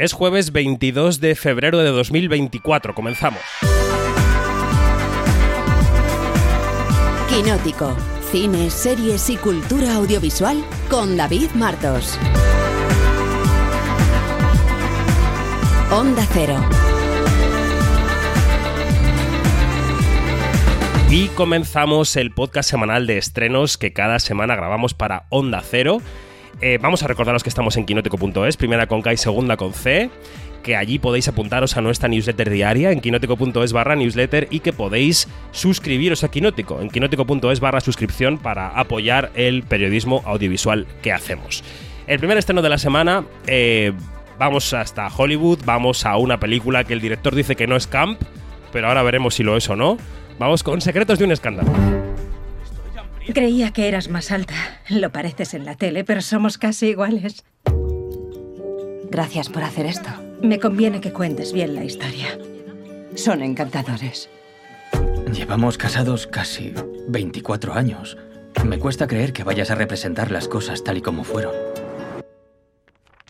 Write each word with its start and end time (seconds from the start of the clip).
Es 0.00 0.12
jueves 0.12 0.52
22 0.52 1.20
de 1.20 1.34
febrero 1.34 1.78
de 1.78 1.90
2024. 1.90 2.94
Comenzamos. 2.94 3.40
Quinótico. 7.28 7.96
Cine, 8.30 8.70
series 8.70 9.28
y 9.28 9.36
cultura 9.38 9.96
audiovisual 9.96 10.64
con 10.88 11.16
David 11.16 11.50
Martos. 11.56 12.16
Onda 15.90 16.24
Cero. 16.32 16.54
Y 21.10 21.26
comenzamos 21.30 22.14
el 22.14 22.30
podcast 22.30 22.70
semanal 22.70 23.08
de 23.08 23.18
estrenos 23.18 23.76
que 23.76 23.92
cada 23.92 24.20
semana 24.20 24.54
grabamos 24.54 24.94
para 24.94 25.24
Onda 25.30 25.60
Cero. 25.68 26.00
Eh, 26.60 26.78
vamos 26.80 27.02
a 27.02 27.06
recordaros 27.06 27.42
que 27.42 27.48
estamos 27.48 27.76
en 27.76 27.86
quinótico.es, 27.86 28.56
primera 28.56 28.86
con 28.86 29.00
K 29.00 29.12
y 29.12 29.16
segunda 29.16 29.56
con 29.56 29.72
C, 29.72 30.10
que 30.62 30.76
allí 30.76 30.98
podéis 30.98 31.28
apuntaros 31.28 31.76
a 31.76 31.80
nuestra 31.80 32.08
newsletter 32.08 32.50
diaria 32.50 32.90
en 32.90 33.00
quinótico.es 33.00 33.72
barra 33.72 33.94
newsletter 33.94 34.48
y 34.50 34.60
que 34.60 34.72
podéis 34.72 35.28
suscribiros 35.52 36.24
a 36.24 36.30
Quinótico 36.30 36.80
en 36.80 36.90
quinótico.es 36.90 37.60
barra 37.60 37.80
suscripción 37.80 38.38
para 38.38 38.68
apoyar 38.70 39.30
el 39.34 39.62
periodismo 39.62 40.22
audiovisual 40.24 40.86
que 41.00 41.12
hacemos. 41.12 41.62
El 42.08 42.18
primer 42.18 42.38
estreno 42.38 42.62
de 42.62 42.68
la 42.70 42.78
semana, 42.78 43.24
eh, 43.46 43.92
vamos 44.38 44.72
hasta 44.72 45.06
Hollywood, 45.08 45.60
vamos 45.64 46.04
a 46.06 46.16
una 46.16 46.40
película 46.40 46.84
que 46.84 46.94
el 46.94 47.00
director 47.00 47.34
dice 47.34 47.54
que 47.54 47.66
no 47.66 47.76
es 47.76 47.86
camp, 47.86 48.20
pero 48.72 48.88
ahora 48.88 49.02
veremos 49.02 49.34
si 49.34 49.44
lo 49.44 49.56
es 49.56 49.68
o 49.70 49.76
no. 49.76 49.96
Vamos 50.38 50.62
con 50.62 50.80
Secretos 50.80 51.18
de 51.18 51.24
un 51.24 51.32
Escándalo. 51.32 51.70
Creía 53.34 53.72
que 53.72 53.88
eras 53.88 54.08
más 54.08 54.30
alta. 54.30 54.54
Lo 54.88 55.12
pareces 55.12 55.54
en 55.54 55.64
la 55.64 55.74
tele, 55.74 56.04
pero 56.04 56.22
somos 56.22 56.58
casi 56.58 56.88
iguales. 56.88 57.44
Gracias 59.10 59.48
por 59.48 59.62
hacer 59.62 59.86
esto. 59.86 60.08
Me 60.42 60.58
conviene 60.58 61.00
que 61.00 61.12
cuentes 61.12 61.52
bien 61.52 61.74
la 61.74 61.84
historia. 61.84 62.38
Son 63.14 63.42
encantadores. 63.42 64.30
Llevamos 65.32 65.76
casados 65.76 66.26
casi 66.26 66.72
24 67.08 67.74
años. 67.74 68.16
Me 68.64 68.78
cuesta 68.78 69.06
creer 69.06 69.32
que 69.32 69.44
vayas 69.44 69.70
a 69.70 69.74
representar 69.74 70.30
las 70.30 70.48
cosas 70.48 70.82
tal 70.82 70.98
y 70.98 71.02
como 71.02 71.24
fueron. 71.24 71.52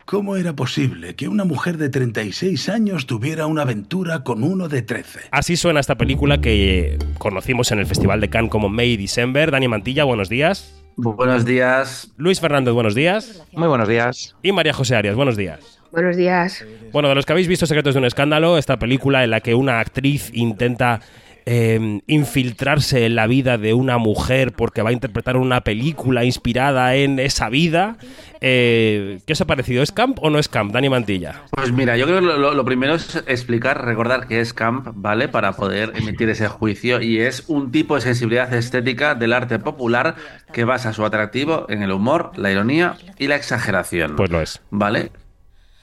¿Cómo 0.09 0.37
era 0.37 0.55
posible 0.55 1.13
que 1.13 1.27
una 1.27 1.43
mujer 1.43 1.77
de 1.77 1.89
36 1.89 2.67
años 2.69 3.05
tuviera 3.05 3.45
una 3.45 3.61
aventura 3.61 4.23
con 4.23 4.43
uno 4.43 4.67
de 4.67 4.81
13? 4.81 5.19
Así 5.29 5.55
suena 5.55 5.79
esta 5.79 5.99
película 5.99 6.41
que 6.41 6.97
conocimos 7.19 7.71
en 7.71 7.77
el 7.77 7.85
Festival 7.85 8.19
de 8.19 8.27
Cannes 8.27 8.49
como 8.49 8.69
May 8.69 8.97
December. 8.97 9.51
Dani 9.51 9.67
Mantilla, 9.67 10.05
buenos 10.05 10.27
días. 10.27 10.81
Buenos 10.95 11.45
días. 11.45 12.11
Luis 12.17 12.39
Fernández, 12.39 12.73
buenos 12.73 12.95
días. 12.95 13.45
Muy 13.51 13.67
buenos 13.67 13.87
días. 13.87 14.35
Y 14.41 14.51
María 14.51 14.73
José 14.73 14.95
Arias, 14.95 15.15
buenos 15.15 15.37
días. 15.37 15.79
Buenos 15.91 16.17
días. 16.17 16.65
Bueno, 16.91 17.09
de 17.09 17.13
los 17.13 17.27
que 17.27 17.33
habéis 17.33 17.47
visto 17.47 17.67
Secretos 17.67 17.93
de 17.93 17.99
un 17.99 18.05
Escándalo, 18.05 18.57
esta 18.57 18.79
película 18.79 19.23
en 19.23 19.29
la 19.29 19.41
que 19.41 19.53
una 19.53 19.79
actriz 19.79 20.31
intenta 20.33 21.01
eh, 21.51 22.01
infiltrarse 22.05 23.07
en 23.07 23.15
la 23.15 23.25
vida 23.25 23.57
de 23.57 23.73
una 23.73 23.97
mujer 23.97 24.53
porque 24.53 24.83
va 24.83 24.91
a 24.91 24.93
interpretar 24.93 25.35
una 25.35 25.61
película 25.61 26.23
inspirada 26.23 26.93
en 26.93 27.17
esa 27.17 27.49
vida. 27.49 27.97
Eh, 28.39 29.19
¿Qué 29.25 29.33
os 29.33 29.41
ha 29.41 29.47
parecido? 29.47 29.81
¿Es 29.81 29.91
camp 29.91 30.19
o 30.21 30.29
no 30.29 30.37
es 30.37 30.47
camp, 30.47 30.71
Dani 30.71 30.89
Mantilla? 30.89 31.41
Pues 31.49 31.71
mira, 31.71 31.97
yo 31.97 32.05
creo 32.05 32.19
que 32.19 32.25
lo, 32.27 32.53
lo 32.53 32.65
primero 32.65 32.93
es 32.93 33.23
explicar, 33.25 33.83
recordar 33.83 34.27
que 34.27 34.41
es 34.41 34.53
camp, 34.53 34.89
¿vale? 34.93 35.27
Para 35.27 35.53
poder 35.53 35.93
emitir 35.95 36.29
ese 36.29 36.47
juicio 36.47 37.01
y 37.01 37.19
es 37.19 37.45
un 37.47 37.71
tipo 37.71 37.95
de 37.95 38.01
sensibilidad 38.01 38.53
estética 38.53 39.15
del 39.15 39.33
arte 39.33 39.57
popular 39.57 40.17
que 40.53 40.65
basa 40.65 40.93
su 40.93 41.03
atractivo 41.03 41.65
en 41.67 41.81
el 41.81 41.91
humor, 41.91 42.31
la 42.35 42.51
ironía 42.51 42.95
y 43.17 43.25
la 43.25 43.37
exageración. 43.37 44.15
Pues 44.17 44.29
lo 44.29 44.39
es. 44.39 44.61
¿Vale? 44.69 45.09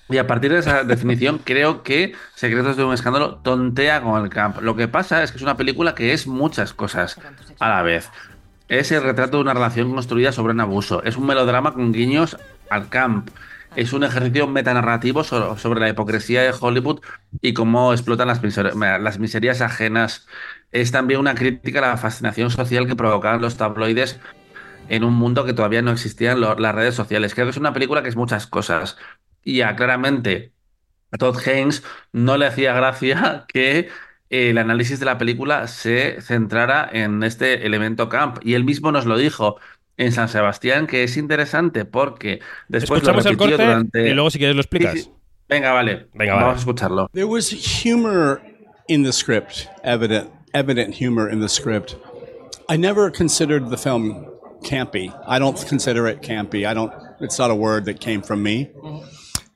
Y 0.09 0.19
a 0.19 0.27
partir 0.27 0.53
de 0.53 0.59
esa 0.59 0.85
definición, 0.85 1.41
creo 1.43 1.83
que 1.83 2.15
Secretos 2.35 2.77
de 2.77 2.85
un 2.85 2.95
Escándalo 2.95 3.37
tontea 3.37 4.01
con 4.03 4.23
el 4.23 4.31
camp. 4.31 4.61
Lo 4.61 4.77
que 4.77 4.89
pasa 4.89 5.23
es 5.23 5.33
que 5.33 5.39
es 5.39 5.43
una 5.43 5.57
película 5.57 5.95
que 5.95 6.13
es 6.13 6.27
muchas 6.27 6.73
cosas 6.73 7.19
a 7.59 7.69
la 7.69 7.83
vez. 7.83 8.11
Es 8.69 8.91
el 8.91 9.03
retrato 9.03 9.37
de 9.37 9.43
una 9.43 9.55
relación 9.55 9.93
construida 9.93 10.33
sobre 10.33 10.53
un 10.53 10.61
abuso. 10.61 11.03
Es 11.05 11.17
un 11.17 11.27
melodrama 11.27 11.73
con 11.73 11.93
guiños 11.93 12.37
al 12.69 12.89
camp. 12.89 13.31
Es 13.77 13.93
un 13.93 14.05
ejercicio 14.05 14.47
metanarrativo 14.47 15.23
sobre 15.23 15.81
la 15.81 15.89
hipocresía 15.89 16.43
de 16.43 16.55
Hollywood 16.59 17.01
y 17.43 17.53
cómo 17.53 17.93
explotan 17.93 18.27
las, 18.27 18.41
miserias 19.19 19.61
ajenas. 19.61 20.27
Es 20.73 20.93
también 20.93 21.21
una 21.21 21.35
crítica 21.35 21.81
a 21.81 21.91
la 21.91 21.97
fascinación 21.97 22.51
social 22.51 22.87
que 22.87 22.97
provocaban 22.97 23.43
los 23.43 23.57
tabloides 23.57 24.19
en 24.89 25.05
un 25.05 25.15
mundo 25.15 25.45
que 25.45 25.53
todavía 25.53 25.83
no 25.83 25.91
existían 25.91 26.41
las 26.41 26.75
redes 26.75 26.95
sociales. 26.95 27.35
Creo 27.35 27.47
que 27.47 27.51
es 27.51 27.57
una 27.57 27.73
película 27.73 28.03
que 28.03 28.09
es 28.09 28.17
muchas 28.17 28.47
cosas 28.47 28.97
y 29.47 29.63
a 29.63 29.77
claramente 29.77 30.53
a 31.13 31.17
Todd 31.17 31.39
Haynes 31.47 31.83
no 32.13 32.37
le 32.37 32.47
hacía 32.47 32.75
gracia 32.75 33.45
que 33.49 33.89
el 34.29 34.59
análisis 34.59 34.99
de 34.99 35.07
la 35.07 35.17
película 35.19 35.69
se 35.69 36.21
centrara 36.21 36.89
en 36.93 37.23
este 37.23 37.65
elemento 37.65 38.09
camp. 38.09 38.39
Y 38.43 38.55
él 38.55 38.65
mismo 38.65 38.91
nos 38.91 39.07
lo 39.07 39.17
dijo 39.17 39.57
en 39.97 40.13
San 40.13 40.29
Sebastián, 40.29 40.89
que 40.89 41.05
es 41.05 41.17
interesante 41.17 41.85
porque 41.85 42.41
después 42.69 43.01
Escuchamos 43.01 43.25
lo 43.25 43.31
el 43.31 43.37
corte 43.37 43.57
durante... 43.57 44.11
y 44.11 44.15
luego 44.15 44.31
si 44.31 44.39
quieres 44.39 44.57
lo 44.57 44.63
explicas. 44.63 45.09
Venga, 45.49 45.73
vale. 45.73 46.09
Venga, 46.13 46.35
Vamos 46.35 46.47
vale. 46.47 46.57
a 46.57 46.59
escucharlo. 46.59 47.09
There 47.13 47.25
was 47.27 47.51
humor 47.51 48.43
in 48.89 49.05
the 49.05 49.13
script, 49.13 49.69
evident, 49.85 50.29
evident 50.53 50.93
humor 50.93 51.33
in 51.33 51.41
the 51.41 51.49
script. 51.49 51.97
I 52.69 52.77
never 52.77 53.13
considered 53.13 53.71
the 53.71 53.77
film 53.77 54.27
campy. 54.65 55.15
I 55.25 55.39
don't 55.39 55.57
consider 55.69 56.09
it 56.09 56.21
campy. 56.21 56.67
I 56.67 56.75
don't. 56.75 56.93
It's 57.21 57.39
not 57.39 57.53
a 57.53 57.55
word 57.55 57.85
that 57.85 58.01
came 58.01 58.23
from 58.23 58.43
me, 58.43 58.71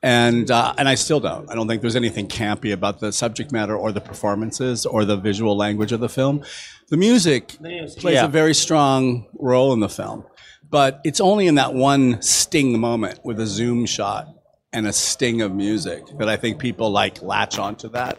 and 0.02 0.50
uh, 0.50 0.74
and 0.78 0.88
I 0.88 0.94
still 0.94 1.20
don't. 1.20 1.50
I 1.50 1.54
don't 1.54 1.68
think 1.68 1.82
there's 1.82 1.96
anything 1.96 2.26
campy 2.28 2.72
about 2.72 3.00
the 3.00 3.12
subject 3.12 3.52
matter 3.52 3.76
or 3.76 3.92
the 3.92 4.00
performances 4.00 4.86
or 4.86 5.04
the 5.04 5.16
visual 5.16 5.56
language 5.56 5.92
of 5.92 6.00
the 6.00 6.08
film. 6.08 6.42
The 6.88 6.96
music 6.96 7.48
plays 7.60 7.96
Yeah. 8.02 8.24
a 8.24 8.28
very 8.28 8.54
strong 8.54 9.26
role 9.38 9.72
in 9.72 9.80
the 9.80 9.88
film, 9.88 10.24
but 10.68 11.00
it's 11.04 11.20
only 11.20 11.46
in 11.46 11.56
that 11.56 11.74
one 11.74 12.20
sting 12.22 12.80
moment 12.80 13.20
with 13.24 13.38
a 13.40 13.46
zoom 13.46 13.86
shot 13.86 14.28
and 14.72 14.86
a 14.86 14.92
sting 14.92 15.42
of 15.42 15.52
music 15.54 16.04
that 16.18 16.28
I 16.28 16.36
think 16.36 16.58
people 16.58 16.90
like 16.90 17.20
latch 17.22 17.58
onto 17.58 17.88
that. 17.90 18.18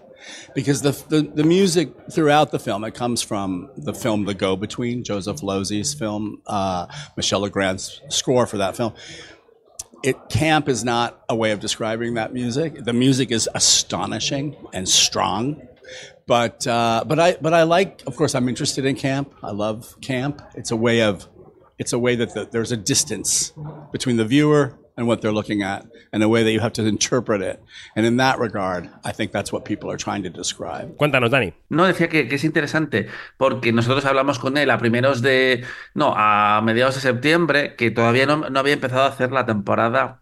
Because 0.53 0.83
the, 0.83 0.91
the, 1.09 1.21
the 1.23 1.43
music 1.43 1.89
throughout 2.11 2.51
the 2.51 2.59
film, 2.59 2.83
it 2.83 2.93
comes 2.93 3.23
from 3.23 3.71
the 3.75 3.93
film 3.93 4.25
The 4.25 4.35
Go 4.35 4.55
Between, 4.55 5.03
Joseph 5.03 5.41
Losey's 5.41 5.95
film, 5.95 6.43
uh, 6.45 6.85
Michelle 7.17 7.39
Legrand's 7.39 7.99
score 8.09 8.45
for 8.45 8.57
that 8.57 8.77
film. 8.77 8.93
It 10.03 10.29
camp 10.29 10.67
is 10.67 10.84
not 10.84 11.23
a 11.29 11.35
way 11.35 11.51
of 11.51 11.59
describing 11.59 12.16
that 12.16 12.34
music. 12.34 12.84
The 12.84 12.94
music 12.94 13.31
is 13.31 13.47
astonishing 13.53 14.56
and 14.73 14.89
strong, 14.89 15.67
but 16.25 16.66
uh, 16.66 17.03
but 17.06 17.19
I 17.19 17.38
but 17.39 17.53
I 17.53 17.63
like. 17.63 18.01
Of 18.07 18.16
course, 18.16 18.34
I'm 18.34 18.50
interested 18.50 18.85
in 18.85 18.95
camp. 18.95 19.34
I 19.44 19.51
love 19.51 19.95
camp. 20.01 20.41
It's 20.56 20.72
a 20.72 20.75
way 20.75 21.01
of 21.01 21.28
it's 21.78 21.94
a 21.94 22.00
way 22.00 22.16
that 22.16 22.34
the, 22.34 22.45
there's 22.45 22.72
a 22.72 22.78
distance 22.78 23.53
between 23.91 24.17
the 24.17 24.25
viewer 24.25 24.78
and 25.01 25.07
what 25.07 25.22
they're 25.22 25.34
looking 25.34 25.63
at, 25.63 25.84
and 26.13 26.23
a 26.23 26.29
way 26.29 26.44
that 26.44 26.51
you 26.51 26.59
have 26.59 26.73
to 26.73 26.85
interpret 26.85 27.41
it. 27.41 27.59
And 27.95 28.06
in 28.06 28.17
that 28.17 28.39
regard, 28.39 28.88
I 29.03 29.12
think 29.12 29.31
that's 29.31 29.51
what 29.51 29.66
people 29.66 29.89
are 29.89 29.97
trying 29.97 30.22
to 30.23 30.29
describe. 30.29 30.95
Cuéntanos, 30.97 31.31
Dani. 31.31 31.53
No, 31.69 31.85
decía 31.85 32.07
que, 32.07 32.28
que 32.28 32.35
es 32.35 32.44
interesante 32.44 33.07
porque 33.38 33.73
nosotros 33.73 34.06
hablamos 34.06 34.38
con 34.38 34.57
él 34.57 34.69
a 34.69 34.78
primeros 34.78 35.22
de. 35.22 35.63
No, 35.95 36.13
a 36.16 36.61
mediados 36.63 36.95
de 36.95 37.01
septiembre, 37.01 37.75
que 37.75 37.90
todavía 37.90 38.28
no, 38.28 38.50
no 38.50 38.59
había 38.59 38.73
empezado 38.73 39.03
a 39.03 39.07
hacer 39.07 39.31
la 39.31 39.45
temporada 39.45 40.22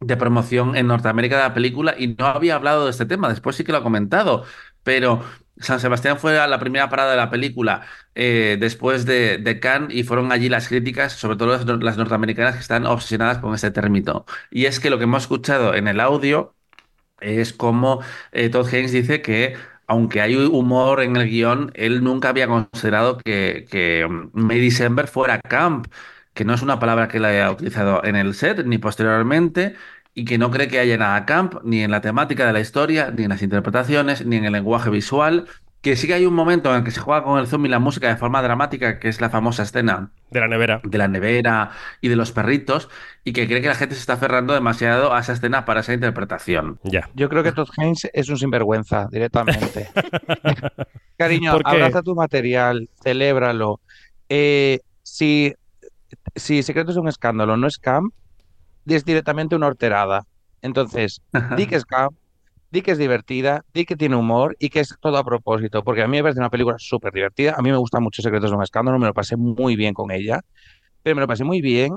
de 0.00 0.16
promoción 0.16 0.76
en 0.76 0.88
Norteamérica 0.88 1.36
de 1.36 1.42
la 1.42 1.54
película 1.54 1.94
y 1.96 2.08
no 2.08 2.26
había 2.26 2.56
hablado 2.56 2.84
de 2.84 2.90
este 2.90 3.06
tema. 3.06 3.28
Después 3.28 3.56
sí 3.56 3.64
que 3.64 3.72
lo 3.72 3.78
ha 3.78 3.82
comentado, 3.82 4.44
pero 4.82 5.22
San 5.58 5.80
Sebastián 5.80 6.18
fue 6.18 6.34
la 6.34 6.58
primera 6.58 6.88
parada 6.90 7.10
de 7.12 7.16
la 7.16 7.30
película 7.30 7.82
eh, 8.14 8.56
después 8.60 9.06
de, 9.06 9.38
de 9.38 9.60
Cannes 9.60 9.94
y 9.94 10.04
fueron 10.04 10.32
allí 10.32 10.48
las 10.48 10.68
críticas, 10.68 11.12
sobre 11.14 11.36
todo 11.36 11.48
las, 11.48 11.66
nor- 11.66 11.82
las 11.82 11.96
norteamericanas 11.96 12.54
que 12.54 12.60
están 12.60 12.86
obsesionadas 12.86 13.38
con 13.38 13.54
este 13.54 13.70
término. 13.70 14.26
Y 14.50 14.66
es 14.66 14.80
que 14.80 14.90
lo 14.90 14.98
que 14.98 15.04
hemos 15.04 15.22
escuchado 15.24 15.74
en 15.74 15.88
el 15.88 16.00
audio 16.00 16.54
es 17.20 17.52
como 17.52 18.00
eh, 18.32 18.48
Todd 18.50 18.68
Haynes 18.72 18.92
dice 18.92 19.22
que 19.22 19.56
aunque 19.86 20.20
hay 20.20 20.36
humor 20.36 21.00
en 21.02 21.16
el 21.16 21.28
guion, 21.28 21.70
él 21.74 22.02
nunca 22.02 22.30
había 22.30 22.48
considerado 22.48 23.18
que, 23.18 23.66
que 23.70 24.06
mm, 24.08 24.30
May 24.34 24.60
December 24.60 25.06
fuera 25.08 25.40
camp, 25.40 25.86
que 26.34 26.44
no 26.44 26.54
es 26.54 26.62
una 26.62 26.78
palabra 26.78 27.08
que 27.08 27.18
él 27.18 27.24
haya 27.24 27.50
utilizado 27.50 28.04
en 28.04 28.16
el 28.16 28.34
set 28.34 28.64
ni 28.66 28.78
posteriormente, 28.78 29.76
y 30.16 30.24
que 30.24 30.38
no 30.38 30.50
cree 30.50 30.66
que 30.66 30.78
haya 30.78 30.96
nada 30.96 31.26
camp, 31.26 31.56
ni 31.62 31.82
en 31.82 31.90
la 31.90 32.00
temática 32.00 32.46
de 32.46 32.54
la 32.54 32.60
historia, 32.60 33.12
ni 33.14 33.24
en 33.24 33.28
las 33.28 33.42
interpretaciones, 33.42 34.24
ni 34.24 34.36
en 34.36 34.46
el 34.46 34.52
lenguaje 34.54 34.88
visual, 34.88 35.44
que 35.82 35.94
sí 35.94 36.06
que 36.06 36.14
hay 36.14 36.24
un 36.24 36.32
momento 36.32 36.70
en 36.70 36.76
el 36.78 36.84
que 36.84 36.90
se 36.90 37.00
juega 37.00 37.22
con 37.22 37.38
el 37.38 37.46
zoom 37.46 37.66
y 37.66 37.68
la 37.68 37.80
música 37.80 38.08
de 38.08 38.16
forma 38.16 38.40
dramática, 38.40 38.98
que 38.98 39.08
es 39.08 39.20
la 39.20 39.28
famosa 39.28 39.62
escena 39.64 40.08
De 40.30 40.40
la 40.40 40.48
nevera. 40.48 40.80
de 40.82 40.96
la 40.96 41.06
nevera 41.06 41.70
y 42.00 42.08
de 42.08 42.16
los 42.16 42.32
perritos, 42.32 42.88
y 43.24 43.34
que 43.34 43.46
cree 43.46 43.60
que 43.60 43.68
la 43.68 43.74
gente 43.74 43.94
se 43.94 44.00
está 44.00 44.14
aferrando 44.14 44.54
demasiado 44.54 45.12
a 45.12 45.20
esa 45.20 45.34
escena 45.34 45.66
para 45.66 45.80
esa 45.80 45.92
interpretación. 45.92 46.80
Ya. 46.82 47.10
Yo 47.14 47.28
creo 47.28 47.42
que 47.42 47.52
Todd 47.52 47.68
Haynes 47.76 48.08
es 48.14 48.30
un 48.30 48.38
sinvergüenza 48.38 49.08
directamente. 49.12 49.90
Cariño, 51.18 51.52
abraza 51.62 52.02
tu 52.02 52.14
material, 52.14 52.88
celébralo. 53.02 53.80
Eh, 54.30 54.80
si, 55.02 55.54
si 56.34 56.62
Secretos 56.62 56.94
de 56.94 57.02
un 57.02 57.08
escándalo 57.08 57.58
no 57.58 57.66
es 57.66 57.76
camp, 57.76 58.14
es 58.94 59.04
directamente 59.04 59.56
una 59.56 59.66
horterada. 59.66 60.26
Entonces, 60.62 61.20
di 61.56 61.66
que 61.66 61.76
es 61.76 61.84
camp, 61.84 62.16
di 62.70 62.82
que 62.82 62.92
es 62.92 62.98
divertida, 62.98 63.64
di 63.72 63.84
que 63.84 63.96
tiene 63.96 64.16
humor 64.16 64.56
y 64.58 64.68
que 64.68 64.80
es 64.80 64.94
todo 65.00 65.18
a 65.18 65.24
propósito, 65.24 65.82
porque 65.82 66.02
a 66.02 66.08
mí 66.08 66.16
me 66.16 66.22
parece 66.22 66.40
una 66.40 66.50
película 66.50 66.76
súper 66.78 67.12
divertida. 67.12 67.54
A 67.56 67.62
mí 67.62 67.70
me 67.70 67.76
gusta 67.76 68.00
mucho 68.00 68.22
Secretos 68.22 68.50
de 68.50 68.56
un 68.56 68.62
Escándalo, 68.62 68.98
me 68.98 69.06
lo 69.06 69.14
pasé 69.14 69.36
muy 69.36 69.76
bien 69.76 69.94
con 69.94 70.10
ella, 70.10 70.40
pero 71.02 71.16
me 71.16 71.20
lo 71.20 71.28
pasé 71.28 71.44
muy 71.44 71.60
bien 71.60 71.96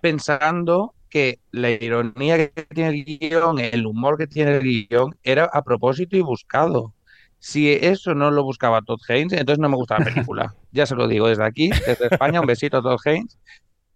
pensando 0.00 0.94
que 1.08 1.38
la 1.50 1.70
ironía 1.70 2.36
que 2.36 2.66
tiene 2.74 2.90
el 2.90 3.04
guion, 3.04 3.58
el 3.60 3.86
humor 3.86 4.18
que 4.18 4.26
tiene 4.26 4.56
el 4.56 4.62
guion, 4.62 5.16
era 5.22 5.44
a 5.44 5.62
propósito 5.62 6.16
y 6.16 6.20
buscado. 6.20 6.92
Si 7.38 7.72
eso 7.72 8.14
no 8.14 8.30
lo 8.30 8.42
buscaba 8.42 8.82
Todd 8.82 8.98
Haynes, 9.08 9.32
entonces 9.32 9.60
no 9.60 9.68
me 9.68 9.76
gusta 9.76 9.98
la 9.98 10.04
película. 10.04 10.54
ya 10.72 10.86
se 10.86 10.94
lo 10.94 11.08
digo 11.08 11.28
desde 11.28 11.44
aquí, 11.44 11.70
desde 11.70 12.08
España, 12.10 12.40
un 12.40 12.46
besito 12.46 12.78
a 12.78 12.82
Todd 12.82 12.98
Haynes. 13.04 13.38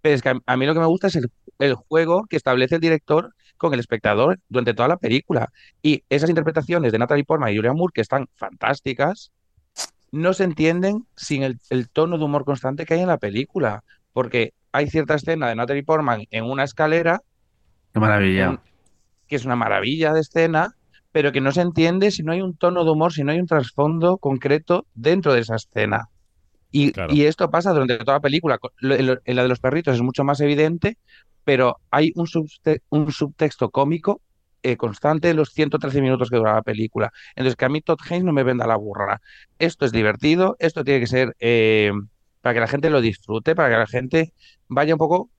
Pero 0.09 0.17
es 0.17 0.23
que 0.23 0.41
a, 0.47 0.57
mí 0.57 0.65
lo 0.65 0.73
que 0.73 0.81
me 0.81 0.87
gusta 0.87 1.09
es 1.09 1.17
el, 1.17 1.31
el 1.59 1.75
juego 1.75 2.25
que 2.31 2.39
establece 2.39 2.77
el 2.77 2.81
director 2.81 3.35
con 3.59 3.75
el 3.75 3.81
espectador 3.81 4.41
durante 4.49 4.73
toda 4.73 4.89
la 4.89 4.97
película. 4.97 5.53
Y 5.83 6.03
esas 6.09 6.31
interpretaciones 6.31 6.93
de 6.93 6.99
Natalie 6.99 7.27
Portman 7.27 7.53
y 7.53 7.57
Julia 7.57 7.75
Moore, 7.75 7.93
que 7.93 8.01
están 8.01 8.27
fantásticas, 8.35 9.33
no 10.11 10.33
se 10.33 10.45
entienden 10.45 11.07
sin 11.15 11.43
el, 11.43 11.59
el, 11.69 11.91
tono 11.91 12.17
de 12.17 12.25
humor 12.25 12.47
constante 12.47 12.87
que 12.87 12.95
hay 12.95 13.01
en 13.01 13.09
la 13.09 13.19
película. 13.19 13.85
Porque 14.15 14.55
hay 14.73 14.89
cierta 14.89 15.15
escena 15.15 15.47
de 15.47 15.57
Natalie 15.57 15.85
Portman 15.85 16.25
en 16.31 16.45
una 16.45 16.65
escalera. 16.65 17.21
Qué 17.93 18.01
maravilla. 18.01 18.63
Que 19.27 19.37
es 19.37 19.45
una 19.45 19.57
maravilla 19.57 20.15
de 20.15 20.21
escena, 20.21 20.75
pero 21.13 21.33
que 21.33 21.43
no 21.43 21.53
se 21.53 21.61
entiende 21.61 22.11
si 22.13 22.23
no 22.23 22.33
hay 22.33 22.41
un 22.41 22.57
tono 22.57 22.83
de 22.83 22.93
humor, 22.93 23.13
si 23.13 23.25
no 23.25 23.33
hay 23.33 23.41
un 23.41 23.47
trasfondo 23.47 24.17
concreto 24.17 24.87
dentro 24.95 25.35
de 25.35 25.41
esa 25.41 25.57
escena. 25.57 26.09
Y, 26.70 26.93
claro. 26.93 27.15
y 27.15 27.25
esto 27.25 27.50
pasa 27.50 27.73
durante 27.73 27.99
toda 27.99 28.19
la 28.19 28.20
película. 28.20 28.59
En 28.82 29.37
la 29.37 29.43
de 29.43 29.49
los 29.49 29.61
perritos 29.61 29.94
es 29.94 30.03
mucho 30.03 30.25
más 30.25 30.41
evidente, 30.41 30.99
pero 31.44 31.79
hay 31.91 32.12
un, 32.15 32.26
subte 32.26 32.82
un 32.91 33.11
subtexto 33.11 33.70
cómico 33.70 34.20
eh, 34.62 34.76
constante 34.76 35.31
en 35.31 35.37
los 35.37 35.50
113 35.50 36.03
minutos 36.03 36.31
que 36.31 36.37
dura 36.37 36.55
la 36.55 36.62
película. 36.62 37.12
Entonces, 37.37 37.56
que 37.56 37.65
a 37.65 37.69
mí 37.69 37.81
Todd 37.81 37.99
Haynes 38.09 38.25
no 38.25 38.32
me 38.32 38.43
venda 38.43 38.67
la 38.67 38.76
burra. 38.76 39.20
Esto 39.59 39.87
es 39.87 39.93
divertido, 39.93 40.56
esto 40.59 40.85
tiene 40.85 41.00
que 41.00 41.06
ser 41.06 41.37
eh, 41.38 41.93
para 42.43 42.55
que 42.55 42.61
la 42.61 42.67
gente 42.67 42.91
lo 42.91 43.00
disfrute, 43.00 43.55
para 43.55 43.71
que 43.71 43.76
la 43.76 43.87
gente 43.87 44.32
vaya 44.69 44.94
un 44.94 44.99
poco 44.99 45.31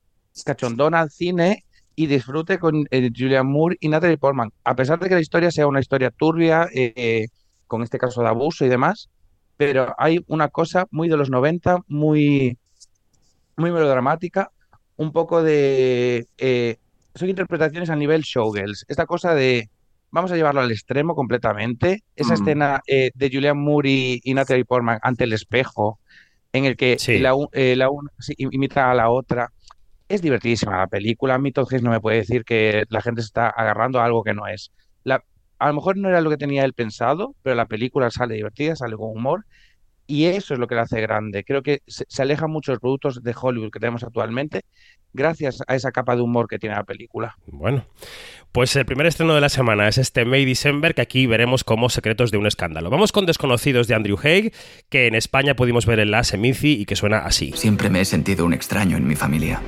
cachondona 0.45 1.01
al 1.01 1.11
cine 1.11 1.65
y 1.95 2.07
disfrute 2.07 2.59
con 2.59 2.87
eh, 2.91 3.09
Julian 3.15 3.45
Moore 3.47 3.77
y 3.79 3.89
Natalie 3.89 4.17
Portman. 4.17 4.51
A 4.63 4.75
pesar 4.75 4.99
de 4.99 5.09
que 5.09 5.15
la 5.15 5.21
historia 5.21 5.51
sea 5.51 5.67
una 5.67 5.81
historia 5.81 6.11
turbia, 6.11 6.67
eh, 6.73 7.27
con 7.67 7.83
este 7.83 7.97
caso 7.97 8.21
de 8.21 8.29
abuso 8.29 8.65
y 8.65 8.69
demás, 8.69 9.09
pero 9.59 9.93
hay 9.97 10.23
una 10.27 10.47
cosa 10.47 10.87
muy 10.89 11.09
de 11.09 11.17
los 11.17 11.29
90, 11.29 11.83
muy, 11.89 12.57
muy 13.57 13.71
melodramática, 13.71 14.51
un 14.95 15.11
poco 15.11 15.43
de... 15.43 16.27
Eh, 16.37 16.77
son 17.13 17.27
interpretaciones 17.27 17.89
a 17.89 17.97
nivel 17.97 18.21
showgirls. 18.21 18.85
Esta 18.87 19.05
cosa 19.05 19.35
de... 19.35 19.69
Vamos 20.11 20.31
a 20.31 20.37
llevarlo 20.37 20.61
al 20.61 20.71
extremo 20.71 21.13
completamente. 21.13 22.05
Esa 22.15 22.29
mm. 22.29 22.41
escena 22.41 22.81
eh, 22.87 23.11
de 23.13 23.29
Julian 23.29 23.57
Moore 23.57 23.89
y, 23.89 24.21
y, 24.23 24.33
Natalie 24.33 24.63
Portman 24.63 24.99
ante 25.01 25.25
el 25.25 25.33
espejo, 25.33 25.99
en 26.53 26.63
el 26.63 26.77
que 26.77 26.97
sí. 26.97 27.19
la, 27.19 27.35
eh, 27.51 27.75
la 27.75 27.89
una 27.89 28.11
sí, 28.17 28.35
imita 28.37 28.89
a 28.89 28.95
la 28.95 29.09
otra. 29.09 29.51
Es 30.07 30.21
divertidísima 30.21 30.77
la 30.77 30.87
película. 30.87 31.33
A 31.33 31.37
mí 31.37 31.49
entonces 31.49 31.83
no 31.83 31.91
me 31.91 31.99
puede 31.99 32.19
decir 32.19 32.45
que 32.45 32.85
la 32.87 33.01
gente 33.01 33.23
se 33.23 33.25
está 33.25 33.49
agarrando 33.49 33.99
a 33.99 34.05
algo 34.05 34.23
que 34.23 34.33
no 34.33 34.47
es. 34.47 34.71
La, 35.03 35.21
a 35.59 35.67
lo 35.67 35.73
mejor 35.73 35.97
no 35.97 36.09
era 36.09 36.21
lo 36.21 36.29
que 36.29 36.37
tenía 36.37 36.65
él 36.65 36.73
pensado, 36.73 37.35
pero 37.43 37.55
la 37.55 37.65
película 37.65 38.09
sale 38.09 38.35
divertida, 38.35 38.75
sale 38.75 38.95
con 38.95 39.11
humor 39.11 39.45
y 40.07 40.25
eso 40.25 40.55
es 40.55 40.59
lo 40.59 40.67
que 40.67 40.75
la 40.75 40.81
hace 40.81 41.01
grande. 41.01 41.43
Creo 41.43 41.61
que 41.61 41.81
se, 41.85 42.05
se 42.07 42.21
alejan 42.23 42.49
muchos 42.49 42.79
productos 42.79 43.21
de 43.21 43.35
Hollywood 43.39 43.71
que 43.71 43.79
tenemos 43.79 44.03
actualmente 44.03 44.63
gracias 45.13 45.61
a 45.67 45.75
esa 45.75 45.91
capa 45.91 46.15
de 46.15 46.21
humor 46.21 46.47
que 46.47 46.59
tiene 46.59 46.75
la 46.75 46.83
película. 46.83 47.35
Bueno, 47.47 47.85
pues 48.51 48.75
el 48.75 48.85
primer 48.85 49.05
estreno 49.05 49.35
de 49.35 49.41
la 49.41 49.49
semana 49.49 49.87
es 49.87 49.97
este 49.97 50.25
May 50.25 50.45
December, 50.45 50.95
que 50.95 51.01
aquí 51.01 51.27
veremos 51.27 51.63
como 51.63 51.89
Secretos 51.89 52.31
de 52.31 52.37
un 52.37 52.47
Escándalo. 52.47 52.89
Vamos 52.89 53.11
con 53.11 53.25
Desconocidos 53.25 53.87
de 53.87 53.95
Andrew 53.95 54.17
Haig, 54.21 54.53
que 54.89 55.07
en 55.07 55.15
España 55.15 55.55
pudimos 55.55 55.85
ver 55.85 55.99
en 55.99 56.11
la 56.11 56.23
Seminci 56.23 56.79
y 56.81 56.85
que 56.85 56.95
suena 56.95 57.19
así. 57.19 57.51
Siempre 57.55 57.89
me 57.89 58.01
he 58.01 58.05
sentido 58.05 58.45
un 58.45 58.53
extraño 58.53 58.97
en 58.97 59.07
mi 59.07 59.15
familia. 59.15 59.61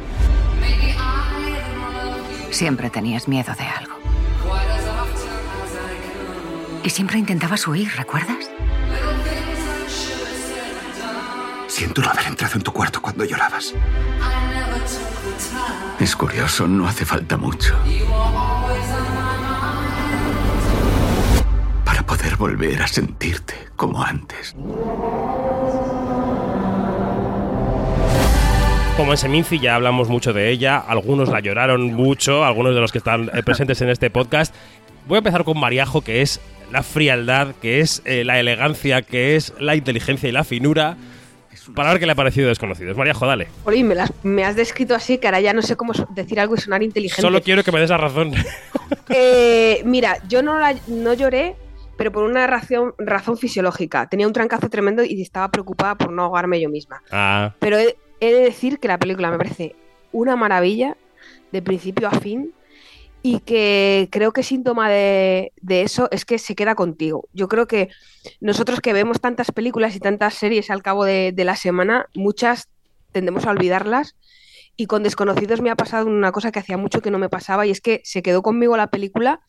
Siempre 2.50 2.90
tenías 2.90 3.28
miedo 3.28 3.54
de 3.58 3.64
algo. 3.64 4.11
Y 6.84 6.90
siempre 6.90 7.20
intentabas 7.20 7.68
huir, 7.68 7.90
¿recuerdas? 7.96 8.50
Siento 11.68 12.02
no 12.02 12.10
haber 12.10 12.26
entrado 12.26 12.56
en 12.56 12.64
tu 12.64 12.74
cuarto 12.74 13.02
cuando 13.02 13.24
llorabas. 13.24 13.74
Es 16.00 16.16
curioso, 16.16 16.68
no 16.68 16.88
hace 16.88 17.06
falta 17.06 17.38
mucho. 17.38 17.76
Para 21.86 22.04
poder 22.04 22.36
volver 22.36 22.82
a 22.82 22.88
sentirte 22.88 23.54
como 23.76 24.04
antes. 24.04 24.56
Como 28.98 29.12
en 29.12 29.18
Seminci 29.18 29.60
ya 29.60 29.76
hablamos 29.76 30.10
mucho 30.10 30.34
de 30.34 30.50
ella, 30.50 30.78
algunos 30.78 31.30
la 31.30 31.40
lloraron 31.40 31.94
mucho, 31.94 32.44
algunos 32.44 32.74
de 32.74 32.82
los 32.82 32.92
que 32.92 32.98
están 32.98 33.30
presentes 33.46 33.82
en 33.82 33.90
este 33.90 34.10
podcast. 34.10 34.54
Voy 35.08 35.16
a 35.16 35.20
empezar 35.20 35.44
con 35.44 35.60
Mariajo, 35.60 36.02
que 36.02 36.22
es 36.22 36.42
la 36.72 36.84
frialdad, 36.84 37.54
que 37.62 37.82
es 37.82 38.02
eh, 38.06 38.24
la 38.24 38.40
elegancia, 38.40 39.02
que 39.02 39.36
es 39.36 39.54
la 39.60 39.76
inteligencia 39.76 40.30
y 40.30 40.32
la 40.32 40.44
finura. 40.44 40.98
Para 41.76 41.92
ver 41.92 42.00
qué 42.00 42.06
le 42.06 42.14
ha 42.14 42.16
parecido 42.16 42.48
Desconocidos. 42.48 42.98
María, 42.98 43.14
dale. 43.20 43.48
Oye, 43.66 43.84
me, 43.84 43.94
las, 43.94 44.12
me, 44.24 44.44
has 44.44 44.56
descrito 44.56 44.96
así 44.96 45.20
que 45.20 45.28
ahora 45.28 45.42
ya 45.42 45.54
no 45.54 45.62
sé 45.62 45.76
cómo 45.76 45.94
decir 46.10 46.40
algo 46.40 46.56
y 46.56 46.58
sonar 46.58 46.82
inteligente. 46.82 47.22
Solo 47.22 47.42
quiero 47.42 47.64
que 47.64 47.72
me 47.72 47.80
des 47.80 47.90
la 47.90 47.98
razón. 47.98 48.34
Eh, 49.14 49.82
mira, 49.86 50.18
yo 50.28 50.42
no, 50.42 50.58
la, 50.58 50.76
no 50.88 51.14
lloré, 51.14 51.56
pero 51.98 52.12
por 52.12 52.24
una 52.24 52.48
razón, 52.48 52.94
razón 52.98 53.38
fisiológica. 53.38 54.08
Tenía 54.08 54.28
un 54.28 54.34
trancazo 54.34 54.70
tremendo 54.70 55.04
y 55.04 55.22
estaba 55.22 55.50
preocupada 55.50 55.96
por 55.96 56.12
no 56.12 56.24
ahogarme 56.24 56.60
yo 56.62 56.70
misma. 56.70 57.02
Ah. 57.12 57.54
Pero 57.60 57.78
he, 57.78 57.98
he 58.22 58.34
de 58.34 58.40
decir 58.40 58.80
que 58.80 58.88
la 58.88 58.98
película 58.98 59.32
me 59.32 59.38
parece 59.38 59.76
una 60.12 60.36
maravilla, 60.36 60.98
de 61.52 61.62
principio 61.62 62.08
a 62.08 62.12
fin 62.12 62.54
y 63.24 63.40
que 63.40 64.10
creo 64.12 64.34
que 64.34 64.44
síntoma 64.44 64.90
de, 64.90 65.52
eso 65.68 66.08
es 66.12 66.26
que 66.26 66.40
se 66.40 66.56
queda 66.56 66.76
contigo. 66.76 67.28
Yo 67.34 67.48
creo 67.48 67.68
que 67.68 67.90
nosotros 68.40 68.80
que 68.82 68.94
vemos 68.94 69.22
tantas 69.22 69.52
películas 69.52 69.96
y 69.96 70.00
tantas 70.00 70.34
series 70.34 70.70
al 70.70 70.82
cabo 70.82 71.06
de, 71.06 71.32
de, 71.32 71.46
la 71.46 71.56
semana, 71.56 72.08
muchas 72.16 72.70
tendemos 73.12 73.46
a 73.46 73.52
olvidarlas 73.52 74.16
y 74.76 74.88
con 74.88 75.04
desconocidos 75.04 75.62
me 75.62 75.70
ha 75.70 75.76
pasado 75.76 76.08
una 76.08 76.32
cosa 76.32 76.52
que 76.52 76.60
hacía 76.60 76.78
mucho 76.78 77.02
que 77.02 77.12
no 77.12 77.20
me 77.20 77.30
pasaba 77.30 77.66
y 77.66 77.72
es 77.72 77.82
que 77.82 78.02
se 78.04 78.24
quedó 78.24 78.42
conmigo 78.42 78.78
la 78.78 78.88
película 78.88 79.42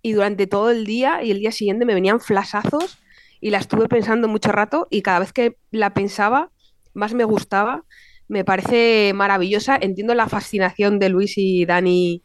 y 0.00 0.12
durante 0.12 0.46
todo 0.46 0.70
el 0.70 0.86
día 0.86 1.22
y 1.22 1.30
el 1.30 1.40
día 1.40 1.52
siguiente 1.52 1.84
me 1.84 1.94
venían 1.94 2.20
flasazos 2.20 2.98
y 3.40 3.50
la 3.50 3.58
estuve 3.58 3.88
pensando 3.88 4.28
mucho 4.28 4.52
rato 4.52 4.86
y 4.90 5.02
cada 5.02 5.18
vez 5.18 5.32
que 5.32 5.56
la 5.70 5.92
pensaba 5.92 6.50
más 6.94 7.14
me 7.14 7.24
gustaba. 7.24 7.84
Me 8.28 8.44
parece 8.44 9.12
maravillosa. 9.14 9.76
Entiendo 9.80 10.14
la 10.14 10.28
fascinación 10.28 10.98
de 10.98 11.08
Luis 11.08 11.34
y 11.36 11.64
Dani 11.66 12.22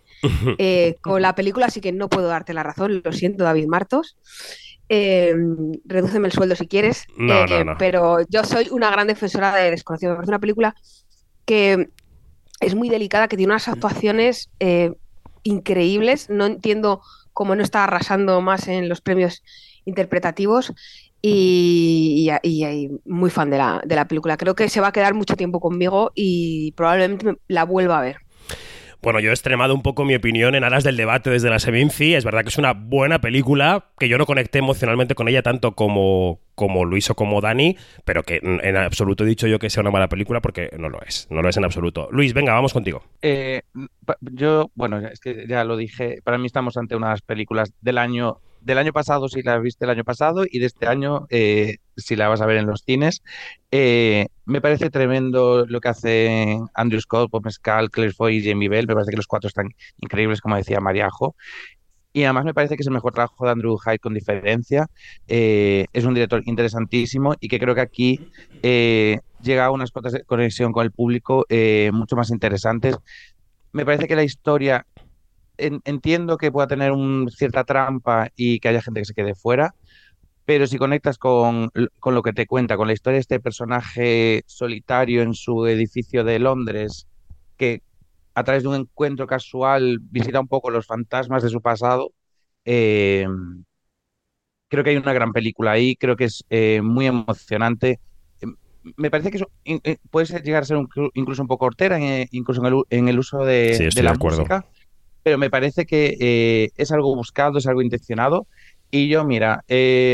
eh, 0.57 0.95
con 1.01 1.21
la 1.21 1.35
película, 1.35 1.67
así 1.67 1.81
que 1.81 1.91
no 1.91 2.09
puedo 2.09 2.27
darte 2.27 2.53
la 2.53 2.63
razón, 2.63 3.01
lo 3.03 3.11
siento, 3.11 3.43
David 3.43 3.67
Martos. 3.67 4.17
Eh, 4.87 5.33
redúceme 5.85 6.27
el 6.27 6.31
sueldo 6.31 6.55
si 6.55 6.67
quieres, 6.67 7.07
no, 7.17 7.33
eh, 7.33 7.45
no, 7.49 7.63
no. 7.63 7.75
pero 7.79 8.17
yo 8.29 8.43
soy 8.43 8.67
una 8.69 8.91
gran 8.91 9.07
defensora 9.07 9.55
de 9.55 9.71
Desconocido. 9.71 10.11
Me 10.11 10.17
parece 10.17 10.31
una 10.31 10.39
película 10.39 10.75
que 11.45 11.89
es 12.59 12.75
muy 12.75 12.89
delicada, 12.89 13.27
que 13.27 13.37
tiene 13.37 13.53
unas 13.53 13.67
actuaciones 13.67 14.49
eh, 14.59 14.93
increíbles. 15.43 16.29
No 16.29 16.45
entiendo 16.45 17.01
cómo 17.33 17.55
no 17.55 17.63
está 17.63 17.83
arrasando 17.83 18.41
más 18.41 18.67
en 18.67 18.89
los 18.89 19.01
premios 19.01 19.43
interpretativos. 19.85 20.73
Y, 21.21 22.29
y, 22.43 22.65
y, 22.65 22.91
muy 23.05 23.31
fan 23.31 23.49
de 23.49 23.57
la, 23.57 23.81
de 23.83 23.95
la 23.95 24.07
película. 24.07 24.37
Creo 24.37 24.53
que 24.53 24.69
se 24.69 24.79
va 24.79 24.89
a 24.89 24.91
quedar 24.91 25.15
mucho 25.15 25.35
tiempo 25.35 25.59
conmigo 25.59 26.11
y 26.13 26.71
probablemente 26.73 27.37
la 27.47 27.63
vuelva 27.63 27.97
a 27.97 28.01
ver. 28.01 28.17
Bueno, 29.05 29.19
yo 29.19 29.29
he 29.29 29.33
extremado 29.33 29.75
un 29.75 29.83
poco 29.83 30.03
mi 30.03 30.15
opinión 30.15 30.55
en 30.55 30.63
aras 30.63 30.83
del 30.83 30.97
debate 30.97 31.29
desde 31.29 31.51
la 31.51 31.59
Seminci. 31.59 32.15
Es 32.15 32.25
verdad 32.25 32.41
que 32.41 32.49
es 32.49 32.57
una 32.57 32.73
buena 32.73 33.21
película, 33.21 33.91
que 33.99 34.09
yo 34.09 34.17
no 34.17 34.25
conecté 34.25 34.57
emocionalmente 34.57 35.13
con 35.13 35.27
ella 35.27 35.43
tanto 35.43 35.75
como, 35.75 36.39
como 36.55 36.85
Luis 36.85 37.11
o 37.11 37.15
como 37.15 37.39
Dani, 37.39 37.77
pero 38.03 38.23
que 38.23 38.39
en 38.41 38.75
absoluto 38.77 39.23
he 39.23 39.27
dicho 39.27 39.45
yo 39.45 39.59
que 39.59 39.69
sea 39.69 39.81
una 39.81 39.91
mala 39.91 40.09
película 40.09 40.41
porque 40.41 40.71
no 40.79 40.89
lo 40.89 40.99
es. 41.03 41.27
No 41.29 41.43
lo 41.43 41.49
es 41.49 41.57
en 41.57 41.65
absoluto. 41.65 42.09
Luis, 42.11 42.33
venga, 42.33 42.53
vamos 42.53 42.73
contigo. 42.73 43.03
Eh, 43.21 43.61
yo, 44.21 44.71
bueno, 44.73 44.97
es 44.97 45.19
que 45.19 45.45
ya 45.47 45.63
lo 45.65 45.77
dije, 45.77 46.17
para 46.23 46.39
mí 46.39 46.47
estamos 46.47 46.75
ante 46.75 46.95
unas 46.95 47.21
películas 47.21 47.73
del 47.81 47.99
año 47.99 48.39
del 48.65 48.79
año 48.79 48.91
pasado 48.93 49.29
si 49.29 49.43
la 49.43 49.59
viste 49.59 49.85
el 49.85 49.91
año 49.91 50.03
pasado 50.03 50.43
y 50.49 50.57
de 50.57 50.65
este 50.65 50.87
año 50.87 51.27
eh, 51.29 51.77
si 51.95 52.15
la 52.15 52.27
vas 52.27 52.41
a 52.41 52.47
ver 52.47 52.57
en 52.57 52.65
los 52.65 52.81
cines. 52.81 53.21
Eh, 53.71 54.27
me 54.45 54.59
parece 54.59 54.89
tremendo 54.89 55.65
lo 55.67 55.79
que 55.79 55.87
hace 55.87 56.59
Andrew 56.73 56.99
Scott, 56.99 57.29
Bob 57.29 57.45
Mescal, 57.45 57.91
Claire 57.91 58.13
Foy 58.13 58.37
y 58.37 58.49
Jamie 58.49 58.67
Bell. 58.67 58.87
Me 58.87 58.95
parece 58.95 59.11
que 59.11 59.17
los 59.17 59.27
cuatro 59.27 59.47
están 59.47 59.69
increíbles, 59.99 60.41
como 60.41 60.55
decía 60.55 60.79
Mariajo. 60.79 61.35
Y 62.11 62.23
además 62.23 62.45
me 62.45 62.53
parece 62.55 62.75
que 62.75 62.81
es 62.81 62.87
el 62.87 62.93
mejor 62.93 63.13
trabajo 63.13 63.45
de 63.45 63.51
Andrew 63.51 63.77
Hyde 63.77 63.99
con 63.99 64.15
diferencia. 64.15 64.87
Eh, 65.27 65.85
es 65.93 66.05
un 66.05 66.15
director 66.15 66.41
interesantísimo 66.45 67.35
y 67.39 67.47
que 67.49 67.59
creo 67.59 67.75
que 67.75 67.81
aquí 67.81 68.19
eh, 68.63 69.19
llega 69.43 69.65
a 69.65 69.71
unas 69.71 69.91
cotas 69.91 70.13
de 70.13 70.23
conexión 70.23 70.71
con 70.71 70.85
el 70.85 70.91
público 70.91 71.45
mucho 71.91 72.15
más 72.15 72.31
interesantes. 72.31 72.97
Me 73.73 73.85
parece 73.85 74.07
que 74.07 74.15
la 74.15 74.23
historia 74.23 74.87
entiendo 75.57 76.37
que 76.37 76.51
pueda 76.51 76.67
tener 76.67 76.91
un, 76.91 77.29
cierta 77.29 77.63
trampa 77.63 78.29
y 78.35 78.59
que 78.59 78.69
haya 78.69 78.81
gente 78.81 79.01
que 79.01 79.05
se 79.05 79.13
quede 79.13 79.35
fuera, 79.35 79.75
pero 80.45 80.67
si 80.67 80.77
conectas 80.77 81.17
con, 81.17 81.71
con, 81.99 82.13
lo 82.13 82.21
que 82.21 82.33
te 82.33 82.45
cuenta, 82.45 82.77
con 82.77 82.87
la 82.87 82.93
historia 82.93 83.15
de 83.15 83.21
este 83.21 83.39
personaje 83.39 84.43
solitario 84.45 85.21
en 85.21 85.33
su 85.33 85.65
edificio 85.65 86.23
de 86.23 86.39
Londres, 86.39 87.07
que 87.57 87.81
a 88.35 88.43
través 88.43 88.63
de 88.63 88.69
un 88.69 88.75
encuentro 88.75 89.25
casual 89.27 89.99
visita 90.01 90.39
un 90.39 90.47
poco 90.47 90.69
los 90.69 90.85
fantasmas 90.85 91.41
de 91.41 91.49
su 91.49 91.61
pasado, 91.61 92.11
eh, 92.65 93.25
creo 94.67 94.83
que 94.83 94.89
hay 94.89 94.97
una 94.97 95.13
gran 95.13 95.31
película 95.31 95.71
ahí, 95.71 95.95
creo 95.95 96.15
que 96.15 96.25
es 96.25 96.43
eh, 96.49 96.81
muy 96.81 97.07
emocionante. 97.07 97.99
Em, 98.41 98.55
me 98.97 99.09
parece 99.09 99.31
que 99.31 99.43
eh, 99.65 99.97
puede 100.11 100.41
llegar 100.41 100.63
a 100.63 100.65
ser 100.65 100.77
incluso 101.13 101.41
un 101.41 101.47
poco 101.47 101.65
hortera, 101.65 101.97
incluso 102.31 102.61
en 102.65 102.73
el, 102.73 102.83
en 102.89 103.07
el 103.07 103.19
uso 103.19 103.45
de, 103.45 103.89
la 104.03 104.13
música, 104.15 104.65
pero 105.25 105.39
me 105.39 105.49
parece 105.49 105.87
que 105.87 106.71
es 106.77 106.91
algo 106.91 107.15
buscado, 107.15 107.57
es 107.57 107.65
algo 107.65 107.81
intencionado. 107.81 108.45
Y 108.91 109.09
yo, 109.09 109.25
mira, 109.25 109.63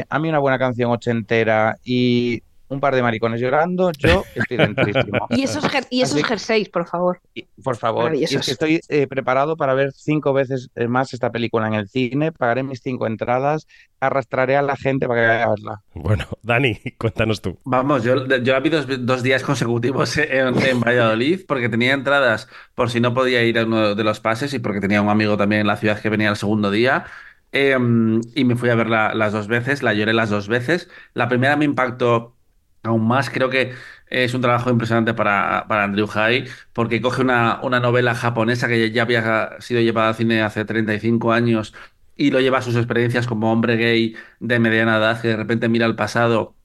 a 0.10 0.20
mí 0.20 0.30
una 0.30 0.40
buena 0.40 0.58
canción 0.58 0.90
ochentera 0.90 1.76
y 1.84 2.44
un 2.72 2.80
par 2.80 2.96
de 2.96 3.02
maricones 3.02 3.42
llorando, 3.42 3.92
yo 3.92 4.24
estoy 4.34 4.58
dentrísimo. 4.58 5.28
y 5.30 5.44
esos, 5.44 5.66
y 5.90 6.02
esos 6.02 6.24
jerseys, 6.24 6.70
por 6.70 6.88
favor. 6.88 7.20
por 7.64 7.76
favor, 7.76 8.16
y 8.16 8.24
es 8.24 8.32
que 8.32 8.52
estoy 8.52 8.80
eh, 8.88 9.08
preparado 9.08 9.58
para 9.58 9.74
ver 9.74 9.92
cinco 9.92 10.32
veces 10.32 10.70
eh, 10.76 10.88
más 10.88 11.14
esta 11.14 11.32
película 11.32 11.68
en 11.68 11.74
el 11.74 11.90
cine, 11.90 12.32
pagaré 12.32 12.64
mis 12.64 12.82
cinco 12.82 13.08
entradas, 13.08 13.68
arrastraré 14.00 14.56
a 14.56 14.62
la 14.62 14.78
gente 14.78 15.08
para 15.08 15.22
que 15.22 15.28
vaya 15.28 15.44
a 15.44 15.50
verla. 15.50 15.82
Bueno, 15.94 16.26
Dani, 16.42 16.80
cuéntanos 16.98 17.42
tú. 17.42 17.58
Vamos, 17.66 18.04
yo, 18.04 18.26
yo 18.26 18.56
he 18.56 18.70
dos, 18.70 18.86
dos 19.06 19.22
días 19.22 19.44
consecutivos 19.44 20.18
en, 20.18 20.58
en, 20.64 20.80
Valladolid 20.80 21.42
porque 21.46 21.68
tenía 21.68 21.94
entradas 21.94 22.48
por 22.74 22.90
si 22.90 23.02
no 23.02 23.14
podía 23.14 23.44
ir 23.44 23.60
a 23.60 23.66
uno 23.66 23.96
de 23.96 24.04
los 24.04 24.22
pases 24.22 24.54
y 24.54 24.60
porque 24.60 24.80
tenía 24.80 25.02
un 25.02 25.10
amigo 25.10 25.36
también 25.36 25.62
en 25.62 25.68
la 25.68 25.76
ciudad 25.76 26.00
que 26.00 26.10
venía 26.10 26.30
el 26.30 26.38
segundo 26.38 26.72
día. 26.72 27.06
Em, 27.54 28.22
y 28.34 28.46
me 28.46 28.56
fui 28.56 28.70
a 28.70 28.76
verla 28.76 29.14
las 29.14 29.34
dos 29.34 29.48
veces, 29.48 29.84
la 29.84 29.94
lloré 29.94 30.14
las 30.14 30.30
dos 30.30 30.48
veces. 30.48 30.90
La 31.14 31.28
primera 31.28 31.58
me 31.58 31.66
impactó 31.66 32.38
Aún 32.84 33.08
más 33.08 33.30
creo 33.30 33.50
que 33.50 33.74
es 34.08 34.34
un 34.34 34.42
trabajo 34.42 34.70
impresionante 34.70 35.14
para, 35.14 35.66
para 35.68 35.84
Andrew 35.84 36.08
Hay, 36.14 36.46
porque 36.74 37.02
coge 37.02 37.22
una, 37.22 37.60
una, 37.62 37.80
novela 37.80 38.16
japonesa 38.16 38.68
que 38.68 38.92
ya 38.92 39.04
había 39.04 39.60
sido 39.60 39.82
llevada 39.82 40.10
al 40.10 40.16
cine 40.16 40.42
hace 40.42 40.66
35 40.66 41.32
años 41.32 41.74
y 42.16 42.32
lo 42.32 42.40
lleva 42.40 42.60
a 42.60 42.62
sus 42.62 42.76
experiencias 42.76 43.28
como 43.28 43.52
hombre 43.52 43.78
gay 43.78 44.16
de 44.40 44.60
mediana 44.60 44.98
edad 44.98 45.22
que 45.22 45.30
de 45.30 45.38
repente 45.38 45.70
mira 45.70 45.86
al 45.86 45.96
pasado 45.96 46.56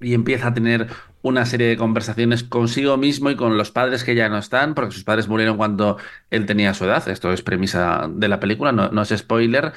y 0.00 0.14
empieza 0.14 0.48
a 0.48 0.54
tener 0.54 0.88
una 1.22 1.44
serie 1.46 1.68
de 1.68 1.76
conversaciones 1.76 2.44
consigo 2.44 2.96
mismo 2.96 3.30
y 3.30 3.36
con 3.36 3.56
los 3.56 3.70
padres 3.70 4.04
que 4.04 4.14
ya 4.14 4.28
no 4.28 4.38
están, 4.38 4.74
porque 4.74 4.92
sus 4.92 5.04
padres 5.04 5.28
murieron 5.28 5.56
cuando 5.56 5.98
él 6.30 6.46
tenía 6.46 6.74
su 6.74 6.84
edad. 6.84 7.08
Esto 7.08 7.32
es 7.32 7.42
premisa 7.42 8.08
de 8.08 8.28
la 8.28 8.38
película, 8.40 8.72
no, 8.72 8.90
no 8.90 9.02
es 9.02 9.08
spoiler. 9.16 9.72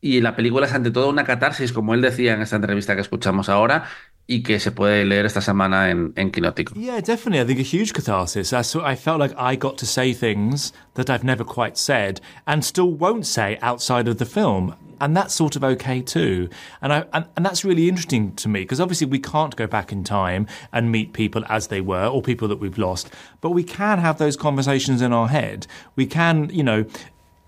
Y 0.00 0.20
la 0.20 0.34
película 0.34 0.66
es 0.66 0.72
ante 0.72 0.90
todo 0.90 1.08
una 1.10 1.24
catarsis, 1.24 1.72
como 1.72 1.94
él 1.94 2.00
decía 2.00 2.34
en 2.34 2.42
esta 2.42 2.56
entrevista 2.56 2.94
que 2.94 3.02
escuchamos 3.02 3.48
ahora, 3.48 3.84
y 4.30 4.42
que 4.42 4.60
se 4.60 4.70
puede 4.70 5.04
leer 5.04 5.26
esta 5.26 5.40
semana 5.40 5.90
en, 5.90 6.12
en. 6.16 6.30
Yeah, 6.76 7.00
definitely. 7.00 7.40
I 7.40 7.44
think 7.44 7.58
a 7.58 7.62
huge 7.62 7.92
catharsis. 7.92 8.52
I, 8.52 8.62
I 8.80 8.94
felt 8.94 9.18
like 9.18 9.34
I 9.36 9.56
got 9.56 9.76
to 9.78 9.86
say 9.86 10.12
things 10.12 10.72
that 10.94 11.10
I've 11.10 11.24
never 11.24 11.42
quite 11.42 11.76
said 11.76 12.20
and 12.46 12.64
still 12.64 12.92
won't 12.92 13.26
say 13.26 13.58
outside 13.60 14.06
of 14.06 14.18
the 14.18 14.24
film. 14.24 14.76
And 15.00 15.16
that's 15.16 15.34
sort 15.34 15.56
of 15.56 15.64
okay 15.64 16.00
too. 16.00 16.48
And, 16.80 16.92
I, 16.92 17.04
and, 17.12 17.26
and 17.36 17.44
that's 17.44 17.64
really 17.64 17.88
interesting 17.88 18.32
to 18.36 18.48
me 18.48 18.60
because 18.60 18.80
obviously 18.80 19.08
we 19.08 19.18
can't 19.18 19.56
go 19.56 19.66
back 19.66 19.90
in 19.90 20.04
time 20.04 20.46
and 20.72 20.92
meet 20.92 21.12
people 21.12 21.42
as 21.48 21.66
they 21.66 21.80
were 21.80 22.06
or 22.06 22.22
people 22.22 22.46
that 22.48 22.60
we've 22.60 22.78
lost, 22.78 23.10
but 23.40 23.50
we 23.50 23.64
can 23.64 23.98
have 23.98 24.18
those 24.18 24.36
conversations 24.36 25.02
in 25.02 25.12
our 25.12 25.28
head. 25.28 25.66
We 25.96 26.06
can, 26.06 26.50
you 26.50 26.62
know, 26.62 26.84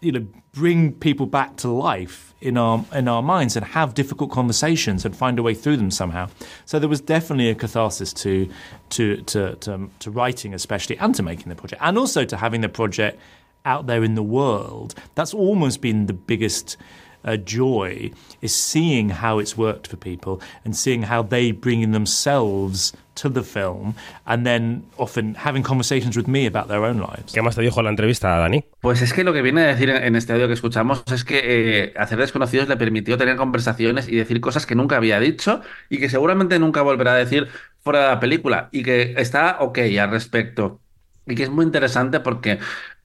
you 0.01 0.11
know, 0.11 0.27
bring 0.53 0.93
people 0.93 1.25
back 1.25 1.57
to 1.57 1.69
life 1.69 2.35
in 2.41 2.59
our 2.59 2.85
in 2.93 3.09
our 3.09 3.23
minds 3.23 3.57
and 3.57 3.65
have 3.65 3.95
difficult 3.95 4.31
conversations 4.31 5.05
and 5.05 5.17
find 5.17 5.39
a 5.39 5.43
way 5.43 5.55
through 5.55 5.77
them 5.77 5.91
somehow. 5.91 6.29
So 6.67 6.79
there 6.79 6.89
was 6.89 7.01
definitely 7.01 7.49
a 7.49 7.55
catharsis 7.55 8.13
to 8.15 8.49
to 8.91 9.23
to 9.23 9.57
to, 9.57 9.91
to 10.01 10.11
writing, 10.11 10.53
especially, 10.53 10.99
and 10.99 11.15
to 11.15 11.23
making 11.23 11.49
the 11.49 11.55
project, 11.55 11.81
and 11.83 11.97
also 11.97 12.25
to 12.25 12.37
having 12.37 12.61
the 12.61 12.69
project 12.69 13.19
out 13.65 13.87
there 13.87 14.05
in 14.05 14.15
the 14.15 14.23
world. 14.23 14.95
That's 15.15 15.33
almost 15.33 15.81
been 15.81 16.07
the 16.07 16.13
biggest 16.13 16.77
uh, 17.25 17.37
joy 17.37 18.11
is 18.41 18.55
seeing 18.55 19.09
how 19.09 19.39
it's 19.39 19.57
worked 19.57 19.87
for 19.87 19.97
people 19.97 20.41
and 20.65 20.77
seeing 20.77 21.03
how 21.03 21.23
they 21.23 21.53
bring 21.53 21.81
in 21.81 21.93
themselves 21.93 22.93
to 23.15 23.31
the 23.31 23.43
film 23.43 23.95
and 24.25 24.45
then 24.45 24.85
often 24.97 25.35
having 25.35 25.63
conversations 25.63 26.17
with 26.17 26.27
me 26.27 26.47
about 26.47 26.69
their 26.69 26.83
own 26.83 26.99
lives. 26.99 27.33
¿Qué 27.33 27.43
más 27.43 27.55
te 27.55 27.63
dijo 27.63 27.83
la 27.83 27.91
entrevista, 27.91 28.37
Dani? 28.39 28.65
Pues 28.81 29.03
es 29.03 29.13
que 29.13 29.25
lo 29.25 29.33
que 29.33 29.43
viene 29.43 29.63
a 29.63 29.67
decir 29.67 29.91
en 29.91 30.17
este 30.17 30.33
audio 30.33 30.47
que 30.47 30.55
escuchamos 30.55 31.03
es 31.13 31.25
que 31.25 31.41
eh, 31.45 31.95
hacer 31.97 32.19
desconocidos 32.19 32.69
le 32.69 32.77
permitió 32.77 33.17
tener 33.17 33.37
conversaciones 33.37 34.09
y 34.09 34.17
decir 34.17 34.41
cosas 34.41 34.67
que 34.67 34.75
nunca 34.75 34.97
había 34.97 35.21
dicho 35.21 35.61
y 35.89 35.99
que 35.99 36.09
seguramente 36.09 36.59
nunca 36.59 36.83
volverá 36.83 37.13
a 37.15 37.17
decir 37.17 37.49
fuera 37.81 38.01
de 38.01 38.09
la 38.09 38.21
película 38.21 38.69
y 38.73 38.83
que 38.83 39.15
está 39.17 39.59
ok 39.61 39.79
al 40.01 40.11
respecto. 40.11 40.81
Y 41.27 41.37
que 41.37 41.45
es 41.45 41.51
muy 41.51 41.65
interesante 41.65 42.19
porque 42.19 42.59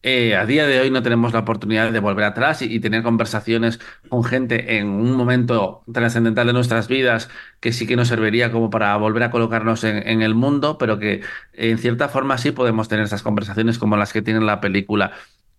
eh, 0.04 0.36
a 0.36 0.46
día 0.46 0.68
de 0.68 0.80
hoy 0.80 0.92
no 0.92 1.02
tenemos 1.02 1.34
la 1.34 1.40
oportunidad 1.40 1.92
de 1.92 2.00
volver 2.00 2.26
atrás 2.26 2.62
y, 2.62 2.80
tener 2.80 3.04
conversaciones 3.04 3.80
con 4.10 4.24
gente 4.24 4.78
en 4.78 4.88
un 4.88 5.14
momento 5.14 5.84
trascendental 5.92 6.48
de 6.48 6.54
nuestras 6.54 6.88
vidas 6.88 7.30
que 7.60 7.74
sí 7.74 7.88
que 7.88 7.96
nos 7.96 8.08
serviría 8.08 8.52
como 8.52 8.70
para 8.70 8.96
volver 8.98 9.24
a 9.24 9.32
colocarnos 9.32 9.84
en, 9.84 10.22
el 10.22 10.36
mundo, 10.36 10.78
pero 10.78 11.00
que 11.00 11.22
en 11.54 11.78
cierta 11.80 12.10
forma 12.10 12.38
sí 12.38 12.52
podemos 12.52 12.88
tener 12.88 13.06
esas 13.06 13.24
conversaciones 13.24 13.80
como 13.80 13.98
las 13.98 14.14
que 14.14 14.22
tiene 14.22 14.42
la 14.42 14.62
película. 14.62 15.12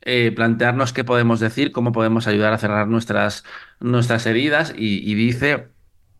Eh, 0.02 0.32
plantearnos 0.34 0.92
qué 0.92 1.04
podemos 1.04 1.40
decir, 1.40 1.72
cómo 1.72 1.92
podemos 1.92 2.26
ayudar 2.28 2.52
a 2.52 2.58
cerrar 2.58 2.88
nuestras, 2.88 3.44
nuestras 3.80 4.24
heridas 4.26 4.72
y 4.76 5.14
dice 5.14 5.68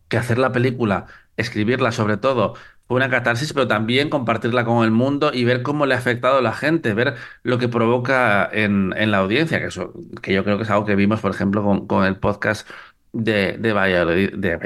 que 0.09 0.17
hacer 0.17 0.37
la 0.37 0.51
película, 0.51 1.07
escribirla 1.37 1.91
sobre 1.91 2.17
todo, 2.17 2.55
fue 2.89 2.97
una 2.97 3.09
catarsis, 3.11 3.53
pero 3.53 3.67
también 3.67 4.09
compartirla 4.09 4.65
con 4.65 4.83
el 4.83 4.89
mundo 4.89 5.31
y 5.31 5.43
ver 5.45 5.61
cómo 5.61 5.85
le 5.85 5.93
ha 5.93 5.99
afectado 5.99 6.39
a 6.39 6.41
la 6.41 6.53
gente, 6.53 6.95
ver 6.95 7.15
lo 7.43 7.59
que 7.59 7.67
provoca 7.69 8.49
en, 8.51 8.89
la 9.11 9.19
audiencia, 9.19 9.59
que, 9.59 9.67
eso, 9.67 9.93
que 10.23 10.33
yo 10.33 10.43
creo 10.43 10.57
que 10.57 10.63
es 10.63 10.71
algo 10.71 10.85
que 10.85 10.95
vimos, 10.95 11.21
por 11.21 11.29
ejemplo, 11.29 11.85
con, 11.87 12.03
el 12.05 12.17
podcast 12.17 12.67
de, 13.13 13.57
de, 13.59 13.73
Valladolid, 13.73 14.33
de 14.33 14.57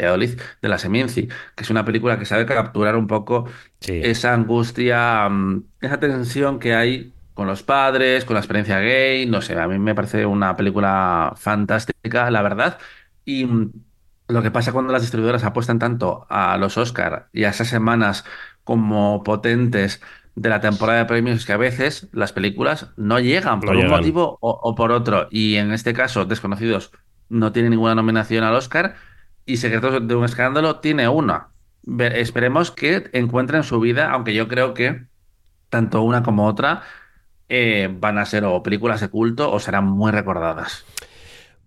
de 0.62 0.70
la 0.70 0.78
Seminci, 0.78 1.28
que 1.28 1.64
es 1.64 1.70
una 1.70 1.84
película 1.84 2.18
que 2.18 2.24
sabe 2.26 2.46
capturar 2.46 2.96
un 2.96 3.08
poco 3.08 3.50
esa 3.82 4.34
angustia, 4.34 5.28
mm, 5.30 5.64
esa 5.82 6.00
tensión 6.00 6.60
que 6.60 6.76
hay 6.76 7.14
con 7.34 7.48
los 7.48 7.62
padres, 7.64 8.24
con 8.24 8.36
la 8.36 8.40
experiencia 8.40 8.80
gay, 8.80 9.26
no 9.26 9.42
sé, 9.42 9.60
a 9.60 9.68
mí 9.68 9.80
me 9.80 9.96
parece 9.96 10.26
una 10.26 10.56
película 10.56 11.34
fantástica, 11.36 12.32
la 12.32 12.42
verdad. 12.42 12.80
Y 13.26 13.46
mm, 13.46 13.72
lo 14.28 14.42
que 14.42 14.52
pasa 14.52 14.72
cuando 14.72 14.94
las 14.94 15.02
distribuidoras 15.02 15.44
apuestan 15.44 15.80
tanto 15.80 16.26
a 16.30 16.58
los 16.58 16.78
Oscar 16.78 17.30
y 17.34 17.44
a 17.44 17.50
esas 17.50 17.68
semanas 17.68 18.26
como 18.64 19.24
potentes 19.24 20.02
de 20.36 20.50
la 20.50 20.62
temporada 20.62 21.00
de 21.00 21.06
premios 21.06 21.38
es 21.38 21.46
que 21.46 21.54
a 21.54 21.58
veces 21.58 22.10
las 22.12 22.34
películas 22.34 22.90
no 22.98 23.20
llegan 23.20 23.60
por 23.60 23.76
un 23.76 23.88
motivo 23.88 24.38
o, 24.42 24.76
por 24.76 24.92
otro. 24.92 25.28
Y 25.30 25.56
en 25.56 25.72
este 25.72 25.94
caso, 25.94 26.26
Desconocidos 26.26 26.92
no 27.30 27.52
tiene 27.52 27.70
ninguna 27.70 27.96
nominación 27.96 28.44
al 28.44 28.56
Oscar 28.56 28.96
y 29.46 29.58
Secretos 29.58 30.08
de 30.08 30.16
un 30.16 30.26
Escándalo 30.26 30.80
tiene 30.80 31.08
una. 31.08 31.50
esperemos 31.98 32.72
que 32.72 33.10
encuentren 33.14 33.64
su 33.64 33.80
vida, 33.80 34.12
aunque 34.12 34.34
yo 34.34 34.48
creo 34.48 34.74
que 34.74 35.06
tanto 35.70 36.02
una 36.02 36.24
como 36.24 36.48
otra 36.48 36.84
eh, 37.50 37.90
van 38.00 38.18
a 38.18 38.26
ser 38.26 38.46
o 38.46 38.64
películas 38.64 39.02
de 39.02 39.10
culto 39.10 39.52
o 39.52 39.60
serán 39.60 39.86
muy 39.86 40.12
recordadas. 40.12 40.86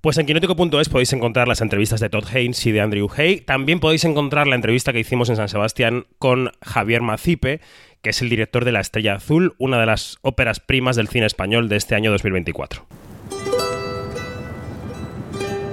Pues 0.06 0.18
en 0.18 0.26
quinótico.es 0.26 0.88
podéis 0.88 1.12
encontrar 1.14 1.48
las 1.48 1.60
entrevistas 1.60 1.98
de 1.98 2.08
Todd 2.08 2.28
Haynes 2.32 2.64
y 2.64 2.70
de 2.70 2.80
Andrew 2.80 3.10
Hay. 3.16 3.40
También 3.40 3.80
podéis 3.80 4.04
encontrar 4.04 4.46
la 4.46 4.54
entrevista 4.54 4.92
que 4.92 5.00
hicimos 5.00 5.28
en 5.30 5.34
San 5.34 5.48
Sebastián 5.48 6.06
con 6.20 6.52
Javier 6.62 7.02
Macipe, 7.02 7.60
que 8.02 8.10
es 8.10 8.22
el 8.22 8.28
director 8.28 8.64
de 8.64 8.70
La 8.70 8.78
Estrella 8.78 9.16
Azul, 9.16 9.56
una 9.58 9.80
de 9.80 9.86
las 9.86 10.18
óperas 10.22 10.60
primas 10.60 10.94
del 10.94 11.08
cine 11.08 11.26
español 11.26 11.68
de 11.68 11.74
este 11.74 11.96
año 11.96 12.12
2024. 12.12 12.86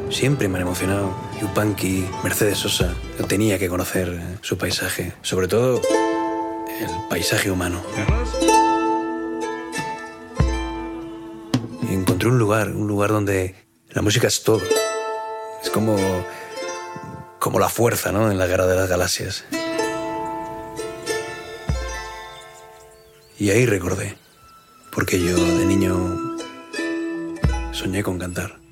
Siempre 0.10 0.48
me 0.48 0.56
han 0.56 0.64
emocionado. 0.64 1.16
Yupanqui, 1.40 2.04
Mercedes 2.24 2.58
Sosa. 2.58 2.96
Yo 3.20 3.28
tenía 3.28 3.60
que 3.60 3.70
conocer 3.70 4.20
eh, 4.20 4.38
su 4.42 4.58
paisaje. 4.58 5.14
Sobre 5.22 5.48
todo, 5.48 5.80
el 6.82 6.90
paisaje 7.08 7.52
humano. 7.52 7.84
Encontré 11.88 12.30
un 12.30 12.40
lugar, 12.40 12.70
un 12.70 12.88
lugar 12.88 13.12
donde 13.12 13.73
la 13.94 14.02
música 14.02 14.28
es 14.28 14.44
todo. 14.44 14.62
Es 15.64 15.70
como, 15.70 15.96
como 17.40 17.60
la 17.60 17.70
fuerza, 17.70 18.12
¿no? 18.12 18.32
En 18.32 18.38
la 18.38 18.48
guerra 18.48 18.66
de 18.66 18.76
las 18.76 18.90
galaxias. 18.90 19.46
Y 23.40 23.50
ahí 23.50 23.66
recordé, 23.66 24.16
porque 24.92 25.20
yo 25.20 25.36
de 25.36 25.66
niño 25.66 26.38
soñé 27.72 28.04
con 28.04 28.20
cantar. 28.20 28.63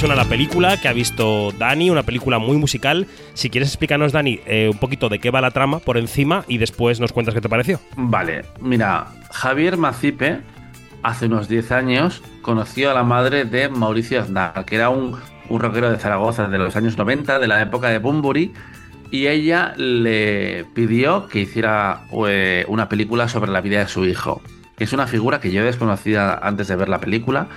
Suena 0.00 0.14
la 0.14 0.24
película 0.24 0.80
que 0.80 0.88
ha 0.88 0.94
visto 0.94 1.52
Dani, 1.58 1.90
una 1.90 2.04
película 2.04 2.38
muy 2.38 2.56
musical. 2.56 3.06
Si 3.34 3.50
quieres 3.50 3.68
explicarnos, 3.68 4.12
Dani, 4.12 4.40
eh, 4.46 4.70
un 4.72 4.78
poquito 4.78 5.10
de 5.10 5.18
qué 5.18 5.30
va 5.30 5.42
la 5.42 5.50
trama 5.50 5.78
por 5.80 5.98
encima 5.98 6.42
y 6.48 6.56
después 6.56 7.00
nos 7.00 7.12
cuentas 7.12 7.34
qué 7.34 7.42
te 7.42 7.50
pareció. 7.50 7.80
Vale, 7.98 8.46
mira, 8.60 9.08
Javier 9.30 9.76
Macipe 9.76 10.40
hace 11.02 11.26
unos 11.26 11.48
10 11.48 11.72
años 11.72 12.22
conoció 12.40 12.90
a 12.90 12.94
la 12.94 13.02
madre 13.02 13.44
de 13.44 13.68
Mauricio 13.68 14.22
Aznar, 14.22 14.64
que 14.64 14.76
era 14.76 14.88
un, 14.88 15.18
un 15.50 15.60
rockero 15.60 15.90
de 15.90 15.98
Zaragoza 15.98 16.48
de 16.48 16.56
los 16.56 16.74
años 16.76 16.96
90, 16.96 17.38
de 17.38 17.46
la 17.46 17.60
época 17.60 17.90
de 17.90 17.98
Bumburi, 17.98 18.54
y 19.10 19.26
ella 19.26 19.74
le 19.76 20.64
pidió 20.72 21.28
que 21.28 21.40
hiciera 21.40 22.06
eh, 22.26 22.64
una 22.68 22.88
película 22.88 23.28
sobre 23.28 23.50
la 23.50 23.60
vida 23.60 23.80
de 23.80 23.88
su 23.88 24.06
hijo, 24.06 24.40
es 24.78 24.94
una 24.94 25.06
figura 25.06 25.40
que 25.40 25.52
yo 25.52 25.62
desconocía 25.62 26.32
antes 26.32 26.68
de 26.68 26.74
ver 26.74 26.88
la 26.88 27.00
película, 27.00 27.48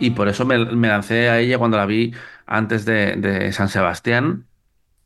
y 0.00 0.10
por 0.10 0.28
eso 0.28 0.44
me, 0.44 0.58
lancé 0.58 1.28
a 1.28 1.38
ella 1.38 1.58
cuando 1.58 1.76
la 1.76 1.86
vi 1.86 2.14
antes 2.46 2.84
de, 2.84 3.16
de 3.16 3.52
San 3.52 3.68
Sebastián, 3.68 4.48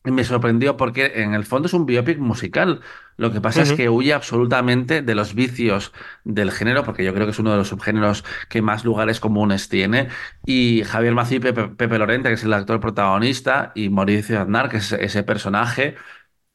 y 0.04 0.10
me 0.10 0.24
sorprendió 0.24 0.76
porque 0.76 1.12
en 1.22 1.34
el 1.34 1.44
fondo 1.44 1.66
es 1.66 1.74
un 1.74 1.86
biopic 1.86 2.18
musical. 2.18 2.80
Lo 3.16 3.30
que 3.30 3.40
pasa 3.40 3.62
es 3.62 3.72
que 3.72 3.88
huye 3.88 4.12
absolutamente 4.12 5.00
de 5.02 5.14
los 5.14 5.34
vicios 5.34 5.92
del 6.24 6.50
género, 6.50 6.82
porque 6.82 7.04
yo 7.04 7.14
creo 7.14 7.26
que 7.26 7.30
es 7.30 7.38
uno 7.38 7.52
de 7.52 7.58
los 7.58 7.68
subgéneros 7.68 8.24
que 8.48 8.62
más 8.62 8.84
lugares 8.84 9.20
comunes 9.20 9.68
tiene. 9.68 10.08
Y 10.44 10.82
Javier 10.84 11.14
Mací, 11.14 11.38
Pepe, 11.38 11.68
Pepe 11.68 11.98
Lorente, 11.98 12.30
que 12.30 12.34
es 12.34 12.42
el 12.42 12.52
actor 12.52 12.80
protagonista, 12.80 13.70
y 13.76 13.90
Mauricio 13.90 14.40
Aznar, 14.40 14.68
que 14.68 14.78
es 14.78 14.90
ese 14.92 15.22
personaje, 15.22 15.94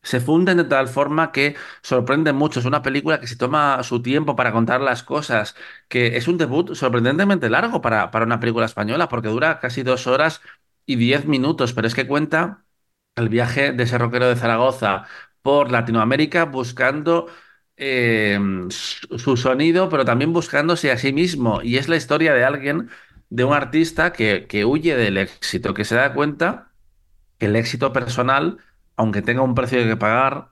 se 0.07 0.19
funden 0.21 0.57
de 0.57 0.63
tal 0.65 0.87
forma 0.87 1.31
que 1.31 1.55
sorprende 1.83 2.33
mucho. 2.33 2.59
Es 2.59 2.65
una 2.65 2.81
película 2.81 3.19
que 3.19 3.27
se 3.27 3.35
toma 3.37 3.83
su 3.83 4.01
tiempo 4.01 4.35
para 4.35 4.51
contar 4.51 4.81
las 4.81 5.03
cosas, 5.03 5.55
que 5.87 6.17
es 6.17 6.27
un 6.27 6.37
debut 6.37 6.73
sorprendentemente 6.75 7.49
largo 7.49 7.81
para, 7.81 8.11
para 8.11 8.25
una 8.25 8.39
película 8.39 8.65
española, 8.65 9.09
porque 9.09 9.27
dura 9.29 9.59
casi 9.59 9.83
dos 9.83 10.07
horas 10.07 10.41
y 10.85 10.95
diez 10.95 11.25
minutos, 11.25 11.73
pero 11.73 11.87
es 11.87 11.95
que 11.95 12.07
cuenta 12.07 12.65
el 13.15 13.29
viaje 13.29 13.71
de 13.73 13.83
ese 13.83 13.97
rockero 13.97 14.27
de 14.29 14.35
Zaragoza 14.35 15.05
por 15.41 15.71
Latinoamérica 15.71 16.45
buscando 16.45 17.27
eh, 17.77 18.39
su 18.69 19.37
sonido, 19.37 19.89
pero 19.89 20.05
también 20.05 20.33
buscándose 20.33 20.91
a 20.91 20.97
sí 20.97 21.13
mismo. 21.13 21.61
Y 21.61 21.77
es 21.77 21.89
la 21.89 21.95
historia 21.97 22.33
de 22.33 22.43
alguien, 22.45 22.89
de 23.29 23.43
un 23.43 23.53
artista 23.53 24.13
que, 24.13 24.47
que 24.47 24.65
huye 24.65 24.95
del 24.95 25.17
éxito, 25.17 25.73
que 25.73 25.85
se 25.85 25.95
da 25.95 26.13
cuenta 26.13 26.71
que 27.39 27.47
el 27.47 27.55
éxito 27.55 27.93
personal, 27.93 28.59
aunque 28.97 29.21
tenga 29.21 29.41
un 29.41 29.55
precio 29.55 29.83
que 29.83 29.97
pagar, 29.97 30.49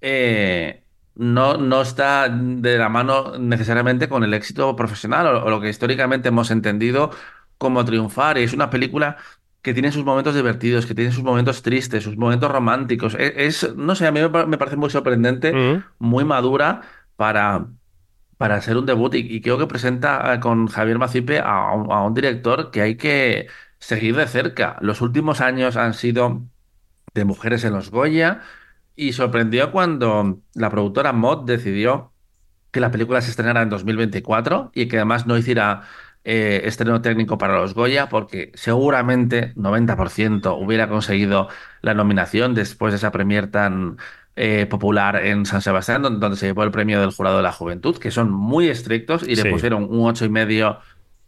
eh, 0.00 0.84
no, 1.14 1.56
no 1.56 1.82
está 1.82 2.28
de 2.28 2.78
la 2.78 2.88
mano 2.88 3.38
necesariamente 3.38 4.08
con 4.08 4.24
el 4.24 4.34
éxito 4.34 4.76
profesional 4.76 5.26
o, 5.28 5.44
o, 5.44 5.50
lo 5.50 5.60
que 5.60 5.70
históricamente 5.70 6.28
hemos 6.28 6.50
entendido 6.50 7.10
como 7.58 7.84
triunfar. 7.84 8.38
Y 8.38 8.42
es 8.42 8.52
una 8.52 8.70
película 8.70 9.16
que 9.64 9.72
tiene 9.72 9.92
sus 9.92 10.04
momentos 10.04 10.34
divertidos, 10.34 10.86
que 10.86 10.94
tiene 10.94 11.10
sus 11.10 11.24
momentos 11.24 11.62
tristes, 11.62 12.04
sus 12.04 12.18
momentos 12.18 12.50
románticos. 12.52 13.14
E-, 13.14 13.46
es, 13.46 13.74
no 13.76 13.94
sé, 13.94 14.06
a 14.06 14.12
mí 14.12 14.20
me 14.20 14.58
parece 14.58 14.76
muy 14.76 14.90
sorprendente, 14.90 15.82
muy 15.98 16.24
madura 16.24 16.82
para, 17.16 17.68
para 18.36 18.60
ser 18.60 18.76
un 18.76 18.86
debut 18.86 19.14
y, 19.14 19.40
creo 19.40 19.58
que 19.58 19.66
presenta 19.66 20.34
eh, 20.34 20.40
con 20.40 20.66
Javier 20.66 20.98
Macipe 20.98 21.40
a, 21.40 21.72
un 21.72 22.14
director 22.14 22.70
que 22.70 22.82
hay 22.82 22.96
que 22.96 23.48
seguir 23.78 24.16
de 24.16 24.26
cerca. 24.26 24.76
Los 24.82 25.00
últimos 25.00 25.40
años 25.40 25.76
han 25.76 25.94
sido 25.94 26.42
de 27.14 27.24
mujeres 27.24 27.64
en 27.64 27.72
los 27.72 27.90
Goya 27.90 28.42
y 28.96 29.12
sorprendió 29.12 29.72
cuando 29.72 30.40
la 30.54 30.70
productora 30.70 31.12
Mod 31.12 31.44
decidió 31.44 32.12
que 32.70 32.80
la 32.80 32.90
película 32.90 33.20
se 33.20 33.30
estrenara 33.30 33.62
en 33.62 33.70
2024 33.70 34.72
y 34.74 34.86
que 34.86 34.96
además 34.96 35.26
no 35.26 35.38
hiciera 35.38 35.82
eh, 36.24 36.62
estreno 36.64 37.02
técnico 37.02 37.38
para 37.38 37.60
los 37.60 37.74
Goya, 37.74 38.08
porque 38.08 38.50
seguramente 38.54 39.54
90% 39.56 40.56
hubiera 40.58 40.88
conseguido 40.88 41.48
la 41.82 41.94
nominación 41.94 42.54
después 42.54 42.92
de 42.92 42.96
esa 42.96 43.12
premier 43.12 43.50
tan 43.50 43.98
eh, 44.36 44.66
popular 44.66 45.24
en 45.24 45.46
San 45.46 45.62
Sebastián, 45.62 46.02
donde, 46.02 46.36
se 46.36 46.46
llevó 46.46 46.64
el 46.64 46.72
premio 46.72 47.00
del 47.00 47.12
Jurado 47.12 47.36
de 47.36 47.44
la 47.44 47.52
Juventud, 47.52 47.98
que 47.98 48.10
son 48.10 48.32
muy 48.32 48.68
estrictos 48.68 49.22
y 49.22 49.36
le 49.36 49.50
pusieron 49.50 49.84
un 49.84 50.08
ocho 50.08 50.24
y 50.24 50.30
medio 50.30 50.78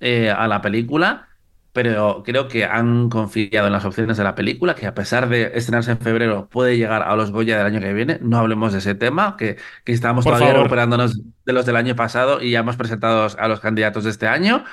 eh, 0.00 0.30
a 0.30 0.48
la 0.48 0.60
película. 0.60 1.28
Pero 1.76 2.22
creo 2.24 2.48
que 2.48 2.64
han 2.64 3.10
confiado 3.10 3.68
en 3.68 3.72
las 3.72 3.84
opciones 3.84 4.16
de 4.16 4.24
la 4.24 4.34
película, 4.34 4.74
que 4.74 4.86
a 4.86 4.94
pesar 4.94 5.28
de 5.28 5.52
estrenarse 5.54 5.92
en 5.92 5.98
febrero, 5.98 6.48
puede 6.50 6.76
llegar 6.76 7.02
a 7.02 7.14
los 7.14 7.30
Goya 7.30 7.56
del 7.56 7.66
año 7.66 7.80
que 7.80 7.92
viene. 7.92 8.18
No 8.20 8.38
hablemos 8.38 8.72
de 8.72 8.78
ese 8.78 8.94
tema, 8.94 9.36
que, 9.36 9.58
que 9.84 9.92
estamos 9.92 10.24
todavía 10.24 10.54
recuperándonos 10.54 11.20
de 11.44 11.52
los 11.52 11.66
del 11.66 11.76
año 11.76 11.94
pasado 11.94 12.42
y 12.42 12.52
ya 12.52 12.60
hemos 12.60 12.76
presentado 12.76 13.28
a 13.38 13.48
los 13.48 13.60
candidatos 13.60 14.04
de 14.04 14.10
este 14.10 14.26
año 14.26 14.64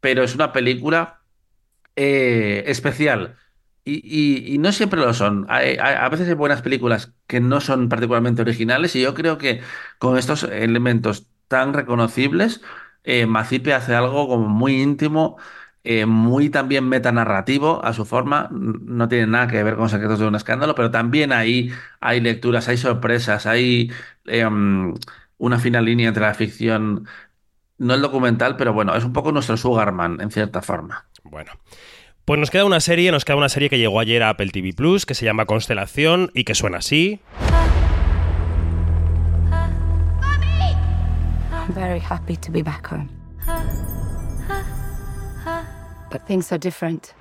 pero 0.00 0.22
es 0.22 0.34
una 0.34 0.52
película 0.52 1.20
eh, 1.96 2.64
especial. 2.66 3.36
Y, 3.84 4.58
no 4.60 4.70
siempre 4.72 5.00
lo 5.00 5.14
son. 5.14 5.46
a 5.48 6.08
veces 6.10 6.28
hay 6.28 6.34
buenas 6.34 6.60
películas 6.60 7.14
que 7.26 7.40
no 7.40 7.62
son 7.62 7.88
particularmente 7.88 8.42
originales 8.42 8.94
y 8.94 9.00
yo 9.00 9.14
creo 9.14 9.38
que 9.38 9.62
con 9.98 10.18
estos 10.18 10.42
elementos 10.42 11.26
tan 11.48 11.72
reconocibles, 11.72 12.60
eh, 13.04 13.24
Macipe 13.24 13.72
hace 13.72 13.94
algo 13.94 14.28
como 14.28 14.46
muy 14.48 14.82
íntimo, 14.82 15.38
eh, 15.90 16.04
muy 16.04 16.50
también 16.50 16.86
metanarrativo 16.86 17.82
a 17.82 17.94
su 17.94 18.04
forma. 18.04 18.50
No 18.50 19.08
tiene 19.08 19.26
nada 19.26 19.48
que 19.48 19.62
ver 19.62 19.74
con 19.76 19.88
Secretos 19.88 20.18
de 20.18 20.26
un 20.26 20.34
Escándalo, 20.34 20.74
pero 20.74 20.90
también 20.90 21.32
ahí 21.32 21.72
hay 21.98 22.20
lecturas, 22.20 22.68
hay 22.68 22.76
sorpresas, 22.76 23.46
hay 23.46 23.90
em, 24.26 24.92
una 25.38 25.58
fina 25.58 25.80
línea 25.80 26.08
entre 26.08 26.24
la 26.24 26.34
ficción 26.34 27.08
no 27.78 27.94
el 27.94 28.02
documental, 28.02 28.56
pero 28.58 28.74
bueno, 28.74 28.94
es 28.96 29.04
un 29.04 29.14
poco 29.14 29.32
nuestro 29.32 29.56
Sugarman, 29.56 30.20
en 30.20 30.30
cierta 30.30 30.60
forma. 30.60 31.06
Bueno. 31.24 31.52
Pues 32.26 32.38
nos 32.38 32.50
queda 32.50 32.66
una 32.66 32.80
serie, 32.80 33.10
nos 33.10 33.24
queda 33.24 33.36
una 33.36 33.48
serie 33.48 33.70
que 33.70 33.78
llegó 33.78 33.98
ayer 33.98 34.22
a 34.22 34.28
Apple 34.28 34.50
TV 34.50 34.74
Plus, 34.74 35.06
que 35.06 35.14
se 35.14 35.24
llama 35.24 35.46
Constelación 35.46 36.30
y 36.34 36.44
que 36.44 36.54
suena 36.54 36.78
así. 36.78 37.20
I'm 41.50 41.74
very 41.74 42.00
happy 42.00 42.36
to 42.36 42.52
be 42.52 42.62
back 42.62 42.92
home. 42.92 43.08
But 46.10 46.26
things 46.26 46.50
are 46.52 46.58
different. 46.58 47.14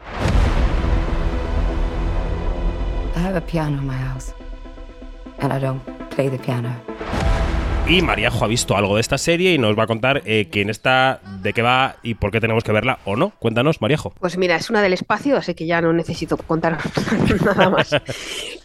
I 3.15 3.19
have 3.19 3.36
a 3.36 3.41
piano 3.41 3.78
in 3.78 3.86
my 3.86 3.97
house. 3.97 4.34
And 5.39 5.52
I 5.52 5.60
don't 5.60 5.82
play 6.10 6.30
the 6.30 6.38
piano. 6.38 6.73
Y 7.89 8.02
Mariajo 8.02 8.43
ha 8.43 8.50
visto 8.50 8.76
algo 8.76 8.95
de 8.95 9.02
esta 9.02 9.17
serie 9.17 9.54
y 9.54 9.58
nos 9.58 9.80
va 9.80 9.84
a 9.84 9.88
contar 9.88 10.21
eh, 10.26 10.50
quién 10.52 10.69
está, 10.69 11.21
de 11.41 11.54
qué 11.54 11.62
va 11.62 11.95
y 12.04 12.15
por 12.15 12.32
qué 12.32 12.41
tenemos 12.41 12.65
que 12.65 12.73
verla 12.73 13.00
o 13.06 13.15
no. 13.15 13.30
Cuéntanos, 13.39 13.80
Mariajo. 13.80 14.13
Pues 14.19 14.38
mira, 14.38 14.58
es 14.58 14.69
una 14.69 14.82
del 14.82 14.91
espacio, 14.91 15.38
así 15.38 15.54
que 15.54 15.65
ya 15.65 15.80
no 15.80 15.93
necesito 15.93 16.36
contar 16.36 16.78
nada 17.45 17.69
más. 17.69 17.95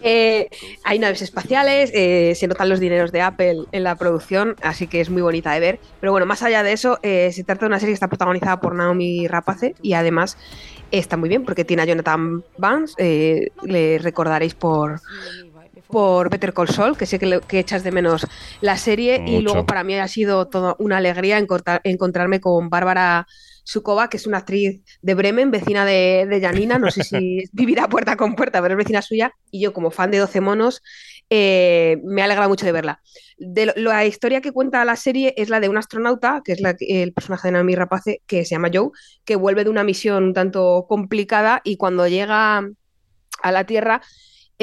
Eh, 0.00 0.48
hay 0.82 0.98
naves 0.98 1.22
espaciales, 1.22 1.92
eh, 1.94 2.32
se 2.35 2.48
notan 2.48 2.68
los 2.68 2.80
dineros 2.80 3.12
de 3.12 3.20
Apple 3.20 3.58
en 3.70 3.85
la 3.85 3.94
producción, 3.94 4.56
así 4.61 4.88
que 4.88 5.00
es 5.00 5.08
muy 5.08 5.22
bonita 5.22 5.52
de 5.52 5.61
ver. 5.61 5.80
Pero 6.00 6.11
bueno, 6.11 6.26
más 6.26 6.42
allá 6.42 6.64
de 6.64 6.72
eso, 6.72 6.98
se 7.00 7.44
trata 7.46 7.61
de 7.61 7.66
una 7.66 7.78
serie 7.78 7.92
que 7.92 7.94
está 7.94 8.08
protagonizada 8.08 8.61
por 8.61 8.74
Naomi 8.74 9.28
Rapace 9.28 9.76
y 9.82 9.92
además 9.92 10.37
está 10.90 11.16
muy 11.16 11.28
bien 11.28 11.44
porque 11.44 11.64
tiene 11.64 11.85
a 11.85 11.87
Jonathan 11.87 12.42
Vance, 12.58 13.52
le 13.62 13.98
recordaréis 13.98 14.54
por 14.54 15.00
por 15.92 16.31
Better 16.31 16.52
Call 16.52 16.68
Saul, 16.68 16.96
que 16.96 17.07
sé 17.07 17.20
que, 17.20 17.40
que 17.46 17.61
echas 17.61 17.85
de 17.85 17.92
menos 17.92 18.26
la 18.61 18.76
serie, 18.76 19.22
y 19.24 19.40
luego 19.40 19.64
para 19.66 19.85
mí 19.85 19.94
ha 19.94 20.09
sido 20.09 20.48
toda 20.48 20.74
una 20.81 20.96
alegría 20.96 21.38
encontrarme 21.38 22.40
con 22.40 22.70
Bárbara 22.70 23.28
Sukova, 23.62 24.09
que 24.09 24.16
es 24.16 24.26
una 24.26 24.38
actriz 24.38 24.81
de 25.02 25.14
Bremen, 25.14 25.50
vecina 25.50 25.85
de, 25.85 26.26
de 26.28 26.40
Janina, 26.40 26.78
no 26.78 26.90
sé 26.90 27.05
si 27.05 27.44
vivirá 27.52 27.88
puerta 27.88 28.16
con 28.16 28.35
puerta, 28.35 28.61
pero 28.61 28.74
es 28.74 28.78
vecina 28.78 29.02
suya, 29.02 29.33
y 29.50 29.61
yo 29.61 29.72
como 29.72 29.90
fan 29.90 30.11
de 30.11 30.18
12 30.18 30.40
monos, 30.40 30.83
eh, 31.31 32.00
me 32.05 32.22
alegra 32.22 32.48
mucho 32.48 32.66
de 32.66 32.72
verla. 32.72 33.02
De 33.38 33.72
la 33.76 34.05
historia 34.07 34.40
que 34.40 34.52
cuenta 34.52 34.85
la 34.85 34.96
serie 34.96 35.35
es 35.37 35.50
la 35.50 35.61
de 35.61 35.68
un 35.68 35.76
astronauta, 35.76 36.42
que 36.44 36.52
es 36.52 36.61
el 36.81 37.12
personaje 37.12 37.48
de 37.48 37.52
Naomi 37.52 37.74
Rapace, 37.74 38.22
que 38.26 38.44
se 38.44 38.55
llama 38.55 38.70
Joe, 38.72 38.90
que 39.24 39.37
vuelve 39.37 39.64
de 39.64 39.70
una 39.70 39.85
misión 39.85 40.24
un 40.24 40.35
tanto 40.35 40.87
complicada 40.88 41.61
y 41.64 41.76
cuando 41.76 42.09
llega 42.09 42.66
a 43.42 43.52
la 43.52 43.64
Tierra 43.64 44.02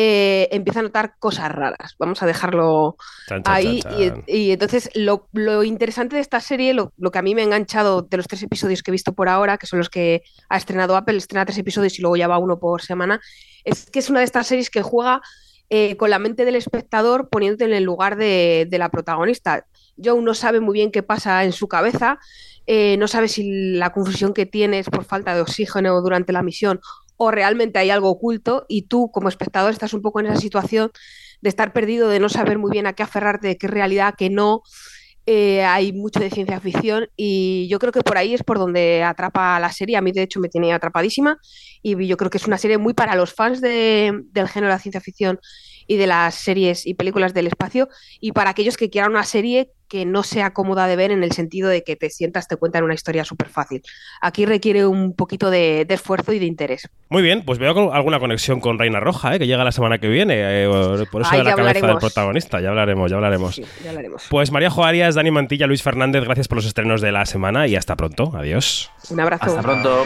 eh, 0.02 0.48
empieza 0.54 0.80
a 0.80 0.84
notar 0.84 1.16
cosas 1.20 1.52
raras. 1.52 1.96
Vamos 2.00 2.24
a 2.24 2.26
dejarlo 2.26 2.96
ahí. 3.44 3.82
y, 4.28 4.52
entonces 4.52 4.90
lo, 4.96 5.28
interesante 5.66 6.16
de 6.16 6.22
esta 6.22 6.40
serie, 6.40 6.74
lo, 6.74 6.94
que 7.12 7.20
a 7.20 7.22
mí 7.22 7.36
me 7.36 7.42
ha 7.42 7.44
enganchado 7.44 8.04
de 8.04 8.16
los 8.16 8.26
tres 8.26 8.42
episodios 8.44 8.82
que 8.82 8.92
he 8.92 8.94
visto 8.94 9.12
por 9.12 9.28
ahora, 9.28 9.58
que 9.58 9.68
son 9.68 9.78
los 9.78 9.90
que 9.90 10.24
ha 10.48 10.56
estrenado 10.56 10.96
Apple, 10.96 11.18
estrena 11.18 11.44
tres 11.44 11.58
episodios 11.58 12.00
y 12.00 12.02
luego 12.02 12.16
ya 12.16 12.30
va 12.30 12.38
uno 12.38 12.60
por 12.60 12.82
semana, 12.82 13.20
es 13.66 13.92
que 13.92 14.00
es 14.00 14.10
una 14.10 14.20
de 14.20 14.26
estas 14.26 14.48
series 14.48 14.70
que 14.70 14.82
juega 14.82 15.22
eh, 15.70 15.98
con 15.98 16.10
la 16.10 16.18
mente 16.18 16.46
del 16.46 16.56
espectador 16.56 17.28
poniéndote 17.28 17.66
en 17.66 17.74
el 17.74 17.84
lugar 17.84 18.16
de, 18.16 18.70
la 18.72 18.88
protagonista. 18.88 19.66
Joe 20.02 20.22
no 20.22 20.34
sabe 20.34 20.62
muy 20.62 20.76
bien 20.76 20.92
qué 20.92 21.04
pasa 21.04 21.44
en 21.44 21.52
su 21.52 21.68
cabeza, 21.68 22.20
eh, 22.68 22.96
no 22.96 23.10
sabe 23.10 23.28
si 23.28 23.74
la 23.74 23.92
confusión 23.92 24.34
que 24.34 24.46
tiene 24.46 24.80
es 24.80 24.90
por 24.90 25.04
falta 25.04 25.36
de 25.36 25.42
oxígeno 25.42 26.00
durante 26.00 26.32
la 26.32 26.42
misión 26.42 26.80
o 27.21 27.32
realmente 27.32 27.79
hay 27.79 27.89
algo 27.89 28.10
oculto 28.10 28.65
y 28.69 28.84
tú 28.84 29.12
como 29.12 29.27
espectador 29.27 29.71
estás 29.73 29.93
un 29.93 30.01
poco 30.01 30.21
en 30.21 30.27
esa 30.27 30.38
situación 30.39 30.89
de 31.41 31.49
estar 31.49 31.73
perdido, 31.73 32.08
de 32.10 32.19
no 32.19 32.29
saber 32.29 32.58
muy 32.58 32.71
bien 32.71 32.88
a 32.88 32.93
qué 32.93 33.03
aferrarte, 33.03 33.47
de 33.49 33.58
qué 33.58 33.67
realidad, 33.67 34.15
que 34.17 34.29
no. 34.29 34.63
eh, 35.25 35.63
hay 35.63 35.93
mucho 35.93 36.19
de 36.19 36.29
ciencia 36.32 36.60
ficción 36.60 37.10
y 37.15 37.67
yo 37.69 37.77
creo 37.79 37.91
que 37.91 38.01
por 38.01 38.17
ahí 38.17 38.34
es 38.34 38.43
por 38.43 38.58
donde 38.58 39.03
atrapa 39.03 39.60
la 39.60 39.71
serie. 39.71 39.97
A 39.97 40.01
mí, 40.01 40.12
de 40.12 40.23
hecho, 40.23 40.39
me 40.39 40.49
tiene 40.49 40.73
atrapadísima 40.73 41.38
y 41.84 42.08
yo 42.08 42.17
creo 42.17 42.32
que 42.32 42.38
es 42.39 42.47
una 42.47 42.58
serie 42.58 42.77
muy 42.77 42.93
para 42.93 43.15
los 43.15 43.34
fans 43.34 43.62
del 43.62 44.25
género 44.47 44.67
de 44.67 44.73
la 44.73 44.79
ciencia 44.79 45.01
ficción 45.01 45.39
y 45.88 45.97
de 45.97 46.08
las 46.08 46.36
series 46.36 46.86
y 46.88 46.93
películas 46.95 47.34
del 47.34 47.47
espacio 47.47 47.89
y 48.19 48.32
para 48.32 48.51
aquellos 48.51 48.77
que 48.77 48.89
quieran 48.89 49.12
una 49.12 49.23
serie 49.23 49.71
que 49.89 50.06
no 50.06 50.23
sea 50.23 50.54
cómoda 50.54 50.88
de 50.88 50.95
ver 50.95 51.12
en 51.12 51.23
el 51.23 51.32
sentido 51.32 51.67
de 51.67 51.84
que 51.84 51.95
te 51.95 52.10
sientas, 52.10 52.47
te 52.47 52.56
cuentan 52.56 52.84
una 52.84 52.93
historia 52.93 53.25
súper 53.25 53.49
fácil. 53.49 53.82
Aquí 54.21 54.45
requiere 54.45 54.86
un 54.86 55.15
poquito 55.15 55.49
de, 55.49 55.86
esfuerzo 55.89 56.32
y 56.32 56.39
de 56.39 56.45
interés. 56.45 56.88
Muy 57.10 57.23
bien, 57.23 57.43
pues 57.43 57.60
veo 57.60 57.91
alguna 57.91 58.19
conexión 58.19 58.62
con 58.62 58.78
Reina 58.78 58.99
Roja, 58.99 59.36
¿eh? 59.36 59.39
que 59.39 59.47
llega 59.47 59.63
la 59.63 59.71
semana 59.71 59.97
que 59.97 60.08
viene, 60.08 60.36
eh, 60.38 61.06
por 61.12 61.23
eso 61.23 61.36
de 61.36 61.43
la 61.43 61.56
cabeza 61.56 61.88
del 61.88 61.97
protagonista, 61.97 62.62
ya 62.62 62.69
hablaremos, 62.69 63.10
ya 63.10 63.17
hablaremos. 63.17 63.56
Sí, 63.56 63.65
ya 63.84 63.89
hablaremos. 63.89 64.28
Pues 64.30 64.52
María 64.52 64.69
Joarias, 64.69 65.15
Dani 65.15 65.32
Mantilla, 65.32 65.65
Luis 65.65 65.82
Fernández, 65.82 66.23
gracias 66.23 66.47
por 66.47 66.58
los 66.58 66.65
estrenos 66.65 67.02
de 67.02 67.12
la 67.12 67.25
semana 67.25 67.67
y 67.67 67.75
hasta 67.75 67.95
pronto, 67.95 68.32
adiós. 68.36 68.91
Un 69.10 69.19
abrazo. 69.19 69.45
Hasta 69.45 69.62
pronto. 69.62 70.06